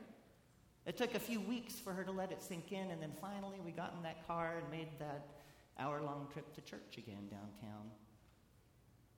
It 0.87 0.95
took 0.95 1.15
a 1.15 1.19
few 1.19 1.41
weeks 1.41 1.73
for 1.73 1.91
her 1.91 2.05
to 2.05 2.11
let 2.11 2.31
it 2.31 2.41
sink 2.41 2.71
in, 2.71 2.91
and 2.91 3.01
then 3.01 3.11
finally 3.19 3.59
we 3.63 3.71
got 3.71 3.93
in 3.97 4.03
that 4.03 4.25
car 4.25 4.55
and 4.57 4.71
made 4.71 4.87
that 4.99 5.27
hour 5.77 6.01
long 6.01 6.29
trip 6.31 6.55
to 6.55 6.61
church 6.61 6.97
again 6.97 7.27
downtown. 7.29 7.91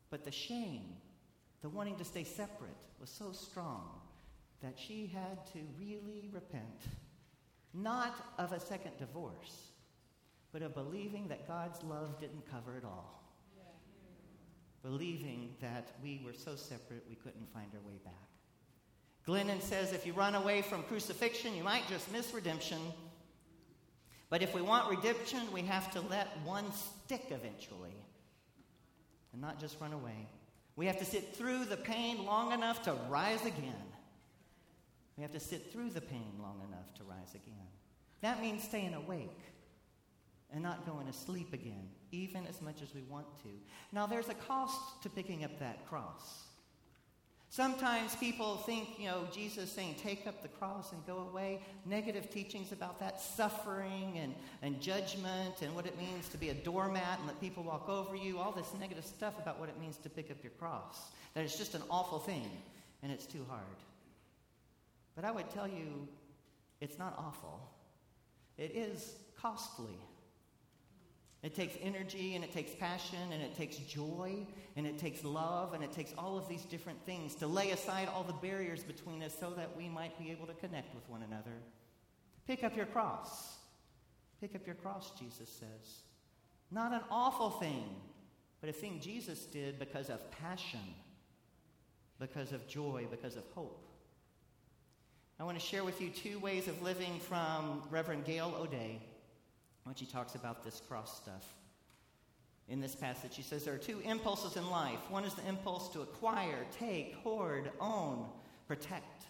But 0.09 0.25
the 0.25 0.31
shame, 0.31 0.95
the 1.61 1.69
wanting 1.69 1.95
to 1.97 2.03
stay 2.03 2.23
separate, 2.23 2.75
was 2.99 3.11
so 3.11 3.31
strong 3.31 4.01
that 4.63 4.79
she 4.79 5.05
had 5.13 5.45
to 5.53 5.59
really 5.79 6.27
repent, 6.33 6.87
not 7.75 8.33
of 8.39 8.51
a 8.51 8.59
second 8.59 8.97
divorce, 8.97 9.67
but 10.51 10.63
of 10.63 10.73
believing 10.73 11.27
that 11.27 11.47
God's 11.47 11.83
love 11.83 12.19
didn't 12.19 12.49
cover 12.49 12.77
it 12.77 12.83
all. 12.83 13.23
Believing 14.81 15.53
that 15.61 15.89
we 16.01 16.19
were 16.25 16.33
so 16.33 16.55
separate 16.55 17.03
we 17.07 17.15
couldn't 17.15 17.53
find 17.53 17.67
our 17.75 17.87
way 17.87 17.99
back. 18.03 18.28
Glennon 19.27 19.61
says 19.61 19.93
if 19.93 20.05
you 20.05 20.13
run 20.13 20.35
away 20.35 20.61
from 20.61 20.83
crucifixion, 20.83 21.55
you 21.55 21.63
might 21.63 21.87
just 21.87 22.11
miss 22.11 22.33
redemption. 22.33 22.79
But 24.29 24.41
if 24.41 24.53
we 24.53 24.61
want 24.61 24.89
redemption, 24.89 25.41
we 25.51 25.61
have 25.63 25.91
to 25.93 26.01
let 26.01 26.27
one 26.43 26.65
stick 26.71 27.27
eventually 27.29 27.95
and 29.33 29.41
not 29.41 29.59
just 29.59 29.79
run 29.79 29.93
away. 29.93 30.27
We 30.75 30.85
have 30.85 30.99
to 30.99 31.05
sit 31.05 31.35
through 31.35 31.65
the 31.65 31.77
pain 31.77 32.25
long 32.25 32.51
enough 32.51 32.83
to 32.83 32.93
rise 33.09 33.41
again. 33.45 33.83
We 35.17 35.23
have 35.23 35.33
to 35.33 35.39
sit 35.39 35.73
through 35.73 35.89
the 35.89 36.01
pain 36.01 36.31
long 36.41 36.61
enough 36.67 36.93
to 36.95 37.03
rise 37.03 37.31
again. 37.31 37.67
That 38.21 38.41
means 38.41 38.63
staying 38.63 38.93
awake 38.93 39.41
and 40.53 40.63
not 40.63 40.85
going 40.85 41.07
to 41.07 41.13
sleep 41.13 41.53
again, 41.53 41.89
even 42.11 42.47
as 42.47 42.61
much 42.61 42.81
as 42.81 42.93
we 42.95 43.01
want 43.03 43.25
to. 43.43 43.49
Now, 43.91 44.07
there's 44.07 44.29
a 44.29 44.33
cost 44.33 45.03
to 45.03 45.09
picking 45.09 45.43
up 45.43 45.59
that 45.59 45.85
cross. 45.87 46.45
Sometimes 47.51 48.15
people 48.15 48.57
think, 48.57 48.99
you 48.99 49.07
know, 49.07 49.27
Jesus 49.33 49.71
saying, 49.71 49.95
take 50.01 50.27
up 50.27 50.43
the 50.43 50.47
cross 50.47 50.91
and 50.91 51.03
go 51.07 51.27
away. 51.31 51.59
Negative 51.83 52.29
teachings 52.29 52.71
about 52.71 52.99
that, 52.99 53.19
suffering 53.19 54.13
and, 54.17 54.35
and 54.61 54.79
judgment 54.79 55.63
and 55.63 55.73
what 55.73 55.87
it 55.87 55.97
means 55.97 56.29
to 56.29 56.37
be 56.37 56.49
a 56.49 56.53
doormat 56.53 57.17
and 57.17 57.27
let 57.27 57.41
people 57.41 57.63
walk 57.63 57.89
over 57.89 58.15
you, 58.15 58.37
all 58.37 58.51
this 58.51 58.71
negative 58.79 59.03
stuff 59.03 59.33
about 59.39 59.59
what 59.59 59.67
it 59.67 59.79
means 59.79 59.97
to 59.97 60.09
pick 60.09 60.29
up 60.29 60.37
your 60.43 60.51
cross. 60.59 61.09
That 61.33 61.43
it's 61.43 61.57
just 61.57 61.73
an 61.73 61.81
awful 61.89 62.19
thing 62.19 62.49
and 63.01 63.11
it's 63.11 63.25
too 63.25 63.43
hard. 63.49 63.63
But 65.15 65.25
I 65.25 65.31
would 65.31 65.49
tell 65.49 65.67
you, 65.67 66.07
it's 66.81 66.99
not 66.99 67.15
awful, 67.17 67.59
it 68.57 68.71
is 68.75 69.15
costly. 69.35 69.97
It 71.41 71.55
takes 71.55 71.75
energy 71.81 72.35
and 72.35 72.43
it 72.43 72.51
takes 72.51 72.75
passion 72.75 73.31
and 73.31 73.41
it 73.41 73.55
takes 73.55 73.77
joy 73.77 74.45
and 74.75 74.85
it 74.85 74.97
takes 74.97 75.23
love 75.23 75.73
and 75.73 75.81
it 75.81 75.91
takes 75.91 76.13
all 76.17 76.37
of 76.37 76.49
these 76.49 76.63
different 76.63 77.05
things 77.05 77.33
to 77.35 77.47
lay 77.47 77.71
aside 77.71 78.09
all 78.13 78.23
the 78.23 78.33
barriers 78.33 78.83
between 78.83 79.23
us 79.23 79.33
so 79.39 79.51
that 79.51 79.75
we 79.77 79.87
might 79.87 80.19
be 80.19 80.31
able 80.31 80.47
to 80.47 80.53
connect 80.53 80.93
with 80.93 81.07
one 81.09 81.21
another. 81.21 81.55
Pick 82.45 82.65
up 82.65 82.75
your 82.75 82.87
cross. 82.87 83.55
Pick 84.41 84.53
up 84.53 84.65
your 84.65 84.75
cross, 84.75 85.11
Jesus 85.17 85.49
says. 85.49 86.01
Not 86.71 86.91
an 86.91 87.01
awful 87.09 87.51
thing, 87.51 87.85
but 88.59 88.69
a 88.69 88.73
thing 88.73 88.99
Jesus 89.01 89.45
did 89.45 89.79
because 89.79 90.09
of 90.09 90.29
passion, 90.31 90.93
because 92.19 92.51
of 92.51 92.67
joy, 92.67 93.07
because 93.09 93.37
of 93.37 93.43
hope. 93.55 93.85
I 95.39 95.45
want 95.45 95.57
to 95.57 95.65
share 95.65 95.85
with 95.85 96.01
you 96.01 96.09
two 96.09 96.37
ways 96.39 96.67
of 96.67 96.81
living 96.81 97.17
from 97.21 97.83
Reverend 97.89 98.25
Gail 98.25 98.53
O'Day 98.59 98.99
when 99.89 99.95
she 99.95 100.05
talks 100.05 100.35
about 100.35 100.63
this 100.63 100.83
cross 100.87 101.17
stuff. 101.17 101.51
In 102.67 102.79
this 102.79 102.93
passage, 102.93 103.33
she 103.33 103.41
says 103.41 103.63
there 103.63 103.73
are 103.73 103.79
two 103.79 103.99
impulses 104.05 104.55
in 104.55 104.69
life. 104.69 104.99
One 105.09 105.25
is 105.25 105.33
the 105.33 105.47
impulse 105.47 105.89
to 105.93 106.01
acquire, 106.01 106.67
take, 106.77 107.15
hoard, 107.23 107.71
own, 107.81 108.27
protect. 108.67 109.23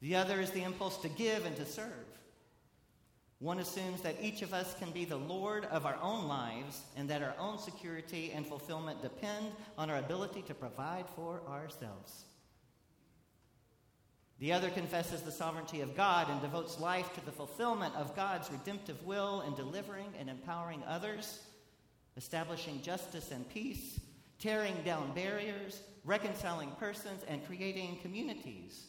The 0.00 0.14
other 0.14 0.40
is 0.40 0.52
the 0.52 0.62
impulse 0.62 0.98
to 0.98 1.08
give 1.08 1.44
and 1.44 1.56
to 1.56 1.66
serve. 1.66 2.06
One 3.40 3.58
assumes 3.58 4.00
that 4.02 4.14
each 4.22 4.42
of 4.42 4.54
us 4.54 4.76
can 4.78 4.92
be 4.92 5.04
the 5.04 5.16
Lord 5.16 5.64
of 5.64 5.86
our 5.86 5.98
own 6.00 6.28
lives 6.28 6.82
and 6.96 7.10
that 7.10 7.24
our 7.24 7.34
own 7.36 7.58
security 7.58 8.30
and 8.32 8.46
fulfillment 8.46 9.02
depend 9.02 9.46
on 9.76 9.90
our 9.90 9.98
ability 9.98 10.42
to 10.42 10.54
provide 10.54 11.06
for 11.16 11.40
ourselves. 11.48 12.26
The 14.40 14.52
other 14.52 14.70
confesses 14.70 15.22
the 15.22 15.32
sovereignty 15.32 15.80
of 15.80 15.96
God 15.96 16.30
and 16.30 16.40
devotes 16.40 16.78
life 16.78 17.12
to 17.14 17.24
the 17.24 17.32
fulfillment 17.32 17.94
of 17.96 18.14
God's 18.14 18.50
redemptive 18.50 19.04
will 19.04 19.40
in 19.40 19.54
delivering 19.54 20.12
and 20.18 20.30
empowering 20.30 20.82
others, 20.86 21.40
establishing 22.16 22.80
justice 22.80 23.32
and 23.32 23.48
peace, 23.48 23.98
tearing 24.38 24.76
down 24.84 25.12
barriers, 25.12 25.80
reconciling 26.04 26.70
persons, 26.78 27.24
and 27.26 27.44
creating 27.46 27.98
communities. 28.00 28.86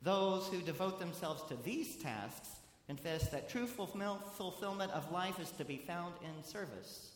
Those 0.00 0.46
who 0.48 0.62
devote 0.62 0.98
themselves 0.98 1.42
to 1.48 1.56
these 1.62 1.96
tasks 1.96 2.48
confess 2.86 3.28
that 3.28 3.50
true 3.50 3.66
fulfillment 3.66 4.92
of 4.92 5.12
life 5.12 5.38
is 5.38 5.50
to 5.50 5.64
be 5.66 5.76
found 5.76 6.14
in 6.22 6.42
service, 6.42 7.10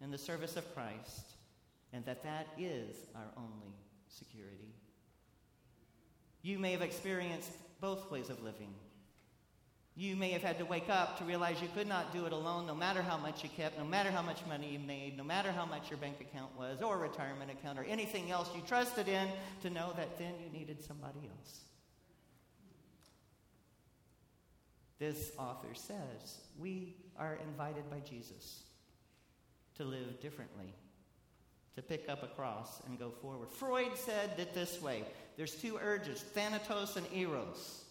in 0.00 0.10
the 0.10 0.18
service 0.18 0.56
of 0.56 0.74
Christ, 0.74 1.36
and 1.92 2.04
that 2.06 2.24
that 2.24 2.48
is 2.58 2.96
our 3.14 3.30
only 3.36 3.72
security. 4.08 4.74
You 6.42 6.58
may 6.58 6.72
have 6.72 6.82
experienced 6.82 7.50
both 7.80 8.10
ways 8.10 8.28
of 8.28 8.42
living. 8.42 8.74
You 9.94 10.16
may 10.16 10.30
have 10.30 10.42
had 10.42 10.58
to 10.58 10.64
wake 10.64 10.88
up 10.88 11.18
to 11.18 11.24
realize 11.24 11.60
you 11.60 11.68
could 11.74 11.86
not 11.86 12.12
do 12.12 12.24
it 12.24 12.32
alone, 12.32 12.66
no 12.66 12.74
matter 12.74 13.02
how 13.02 13.18
much 13.18 13.42
you 13.42 13.50
kept, 13.50 13.78
no 13.78 13.84
matter 13.84 14.10
how 14.10 14.22
much 14.22 14.44
money 14.46 14.70
you 14.70 14.78
made, 14.78 15.18
no 15.18 15.24
matter 15.24 15.52
how 15.52 15.66
much 15.66 15.90
your 15.90 15.98
bank 15.98 16.16
account 16.20 16.50
was, 16.58 16.80
or 16.80 16.98
retirement 16.98 17.50
account, 17.50 17.78
or 17.78 17.84
anything 17.84 18.30
else 18.30 18.48
you 18.56 18.62
trusted 18.62 19.06
in, 19.06 19.28
to 19.60 19.68
know 19.68 19.92
that 19.96 20.18
then 20.18 20.32
you 20.42 20.58
needed 20.58 20.82
somebody 20.82 21.20
else. 21.28 21.60
This 24.98 25.32
author 25.36 25.74
says 25.74 26.38
we 26.58 26.96
are 27.18 27.38
invited 27.46 27.90
by 27.90 27.98
Jesus 27.98 28.62
to 29.74 29.84
live 29.84 30.20
differently 30.20 30.74
to 31.74 31.82
pick 31.82 32.08
up 32.08 32.22
a 32.22 32.26
cross 32.26 32.80
and 32.86 32.98
go 32.98 33.10
forward. 33.10 33.50
Freud 33.50 33.96
said 33.96 34.30
it 34.38 34.54
this 34.54 34.80
way 34.80 35.04
there's 35.36 35.54
two 35.54 35.78
urges 35.82 36.20
thanatos 36.20 36.96
and 36.96 37.06
eros. 37.14 37.84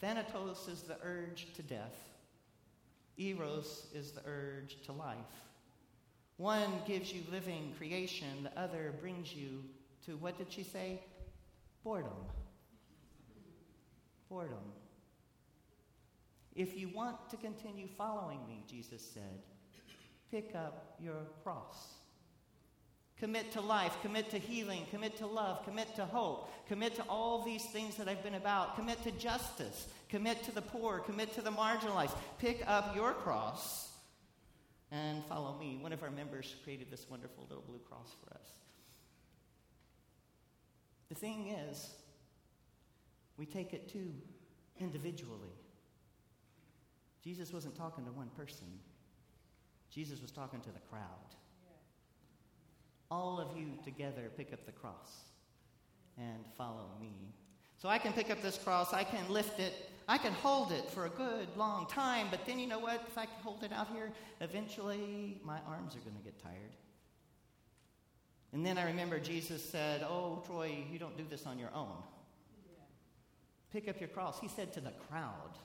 Thanatos 0.00 0.68
is 0.68 0.82
the 0.82 0.96
urge 1.02 1.46
to 1.54 1.62
death, 1.62 1.96
eros 3.18 3.86
is 3.94 4.12
the 4.12 4.22
urge 4.26 4.76
to 4.84 4.92
life. 4.92 5.16
One 6.36 6.72
gives 6.86 7.12
you 7.12 7.22
living 7.30 7.72
creation, 7.78 8.42
the 8.42 8.60
other 8.60 8.92
brings 9.00 9.32
you 9.34 9.64
to 10.06 10.16
what 10.16 10.36
did 10.36 10.52
she 10.52 10.64
say? 10.64 11.00
Boredom. 11.84 12.10
Boredom. 14.28 14.72
If 16.54 16.76
you 16.76 16.88
want 16.88 17.30
to 17.30 17.36
continue 17.36 17.88
following 17.96 18.40
me, 18.46 18.64
Jesus 18.68 19.02
said, 19.02 19.42
pick 20.30 20.54
up 20.54 20.96
your 21.00 21.22
cross. 21.42 21.94
Commit 23.20 23.52
to 23.52 23.60
life, 23.60 23.96
commit 24.02 24.30
to 24.30 24.38
healing, 24.38 24.86
commit 24.90 25.16
to 25.18 25.26
love, 25.26 25.64
commit 25.64 25.94
to 25.96 26.04
hope, 26.04 26.50
commit 26.66 26.96
to 26.96 27.02
all 27.08 27.42
these 27.42 27.64
things 27.66 27.96
that 27.96 28.08
I've 28.08 28.22
been 28.22 28.34
about, 28.34 28.76
commit 28.76 29.02
to 29.04 29.12
justice, 29.12 29.86
commit 30.08 30.42
to 30.44 30.52
the 30.52 30.62
poor, 30.62 30.98
commit 30.98 31.32
to 31.34 31.40
the 31.40 31.50
marginalized. 31.50 32.14
Pick 32.38 32.64
up 32.66 32.94
your 32.96 33.12
cross 33.12 33.88
and 34.90 35.24
follow 35.26 35.56
me. 35.58 35.78
One 35.80 35.92
of 35.92 36.02
our 36.02 36.10
members 36.10 36.56
created 36.64 36.90
this 36.90 37.06
wonderful 37.08 37.46
little 37.48 37.64
blue 37.66 37.80
cross 37.88 38.14
for 38.22 38.34
us. 38.34 38.46
The 41.08 41.14
thing 41.14 41.54
is, 41.70 41.90
we 43.36 43.46
take 43.46 43.72
it 43.72 43.88
too 43.88 44.12
individually. 44.80 45.52
Jesus 47.22 47.52
wasn't 47.52 47.76
talking 47.76 48.04
to 48.04 48.12
one 48.12 48.28
person, 48.36 48.66
Jesus 49.90 50.20
was 50.20 50.32
talking 50.32 50.60
to 50.60 50.70
the 50.70 50.80
crowd. 50.90 51.34
All 53.10 53.40
of 53.40 53.56
you 53.56 53.66
together 53.84 54.30
pick 54.36 54.52
up 54.52 54.64
the 54.66 54.72
cross 54.72 55.24
and 56.18 56.44
follow 56.56 56.88
me. 57.00 57.12
So 57.78 57.88
I 57.88 57.98
can 57.98 58.12
pick 58.12 58.30
up 58.30 58.40
this 58.40 58.56
cross, 58.56 58.92
I 58.92 59.04
can 59.04 59.28
lift 59.28 59.60
it, 59.60 59.90
I 60.08 60.18
can 60.18 60.32
hold 60.32 60.72
it 60.72 60.88
for 60.90 61.06
a 61.06 61.10
good 61.10 61.48
long 61.56 61.86
time, 61.86 62.28
but 62.30 62.46
then 62.46 62.58
you 62.58 62.66
know 62.66 62.78
what? 62.78 63.02
If 63.06 63.18
I 63.18 63.26
hold 63.42 63.62
it 63.64 63.72
out 63.72 63.88
here, 63.92 64.10
eventually 64.40 65.40
my 65.44 65.58
arms 65.66 65.94
are 65.96 66.00
going 66.00 66.16
to 66.16 66.22
get 66.22 66.42
tired. 66.42 66.76
And 68.52 68.64
then 68.64 68.78
I 68.78 68.84
remember 68.86 69.18
Jesus 69.18 69.62
said, 69.68 70.02
Oh, 70.02 70.42
Troy, 70.46 70.84
you 70.90 70.98
don't 70.98 71.16
do 71.16 71.24
this 71.28 71.44
on 71.44 71.58
your 71.58 71.70
own. 71.74 71.96
Pick 73.72 73.88
up 73.88 73.98
your 73.98 74.08
cross. 74.08 74.38
He 74.38 74.46
said 74.46 74.72
to 74.74 74.80
the 74.80 74.92
crowd, 75.08 75.58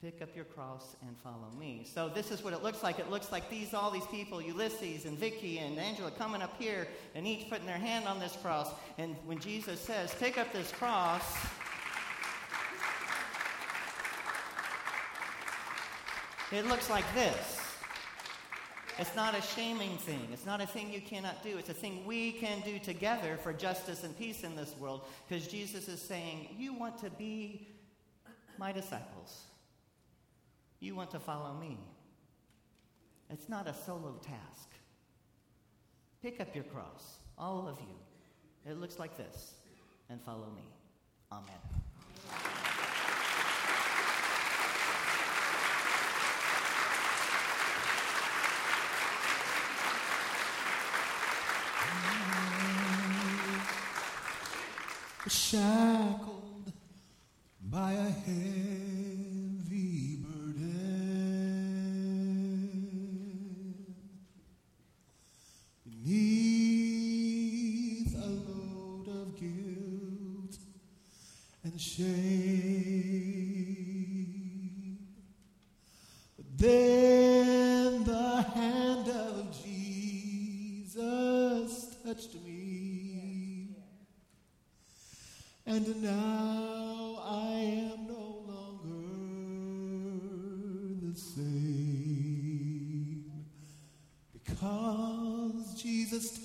Pick 0.00 0.22
up 0.22 0.28
your 0.36 0.44
cross 0.44 0.94
and 1.02 1.16
follow 1.18 1.50
me. 1.58 1.84
So 1.84 2.08
this 2.08 2.30
is 2.30 2.44
what 2.44 2.52
it 2.52 2.62
looks 2.62 2.84
like. 2.84 3.00
It 3.00 3.10
looks 3.10 3.32
like 3.32 3.50
these 3.50 3.74
all 3.74 3.90
these 3.90 4.06
people, 4.06 4.40
Ulysses 4.40 5.06
and 5.06 5.18
Vicky 5.18 5.58
and 5.58 5.76
Angela 5.76 6.12
coming 6.12 6.40
up 6.40 6.54
here 6.56 6.86
and 7.16 7.26
each 7.26 7.50
putting 7.50 7.66
their 7.66 7.78
hand 7.78 8.06
on 8.06 8.20
this 8.20 8.36
cross. 8.40 8.70
And 8.96 9.16
when 9.26 9.40
Jesus 9.40 9.80
says, 9.80 10.14
pick 10.14 10.38
up 10.38 10.52
this 10.52 10.70
cross, 10.70 11.24
it 16.52 16.64
looks 16.68 16.88
like 16.88 17.04
this. 17.12 17.60
It's 19.00 19.16
not 19.16 19.36
a 19.36 19.42
shaming 19.42 19.96
thing. 19.96 20.28
It's 20.32 20.46
not 20.46 20.60
a 20.60 20.66
thing 20.66 20.92
you 20.92 21.00
cannot 21.00 21.42
do. 21.42 21.58
It's 21.58 21.70
a 21.70 21.74
thing 21.74 22.04
we 22.06 22.32
can 22.32 22.60
do 22.60 22.78
together 22.78 23.36
for 23.42 23.52
justice 23.52 24.04
and 24.04 24.16
peace 24.16 24.44
in 24.44 24.54
this 24.54 24.76
world 24.78 25.06
because 25.28 25.48
Jesus 25.48 25.88
is 25.88 26.00
saying, 26.00 26.50
You 26.56 26.72
want 26.72 26.98
to 26.98 27.10
be 27.10 27.66
my 28.58 28.70
disciples. 28.70 29.47
You 30.80 30.94
want 30.94 31.10
to 31.10 31.18
follow 31.18 31.54
me. 31.54 31.78
It's 33.30 33.48
not 33.48 33.66
a 33.66 33.74
solo 33.74 34.20
task. 34.22 34.70
Pick 36.22 36.40
up 36.40 36.54
your 36.54 36.64
cross, 36.64 37.18
all 37.36 37.68
of 37.68 37.78
you. 37.80 38.70
It 38.70 38.78
looks 38.78 38.98
like 38.98 39.16
this, 39.16 39.54
and 40.08 40.20
follow 40.22 40.48
me. 40.54 40.64
Amen. 41.32 41.78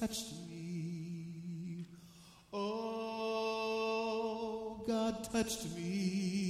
Touched 0.07 0.33
me. 0.49 1.85
Oh, 2.51 4.03
God 4.85 5.23
touched 5.31 5.65
me. 5.77 6.42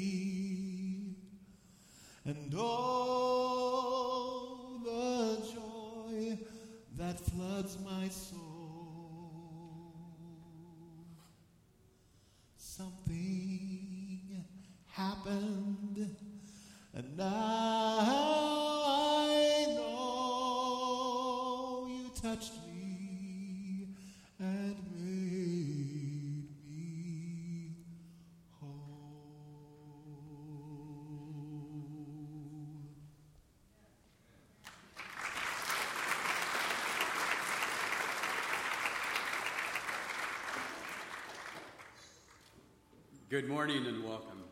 Good 43.34 43.50
morning 43.50 43.88
and 43.88 44.04
welcome. 44.04 44.44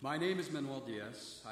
My 0.00 0.18
name 0.18 0.40
is 0.40 0.50
Manuel 0.50 0.80
Diaz. 0.80 1.42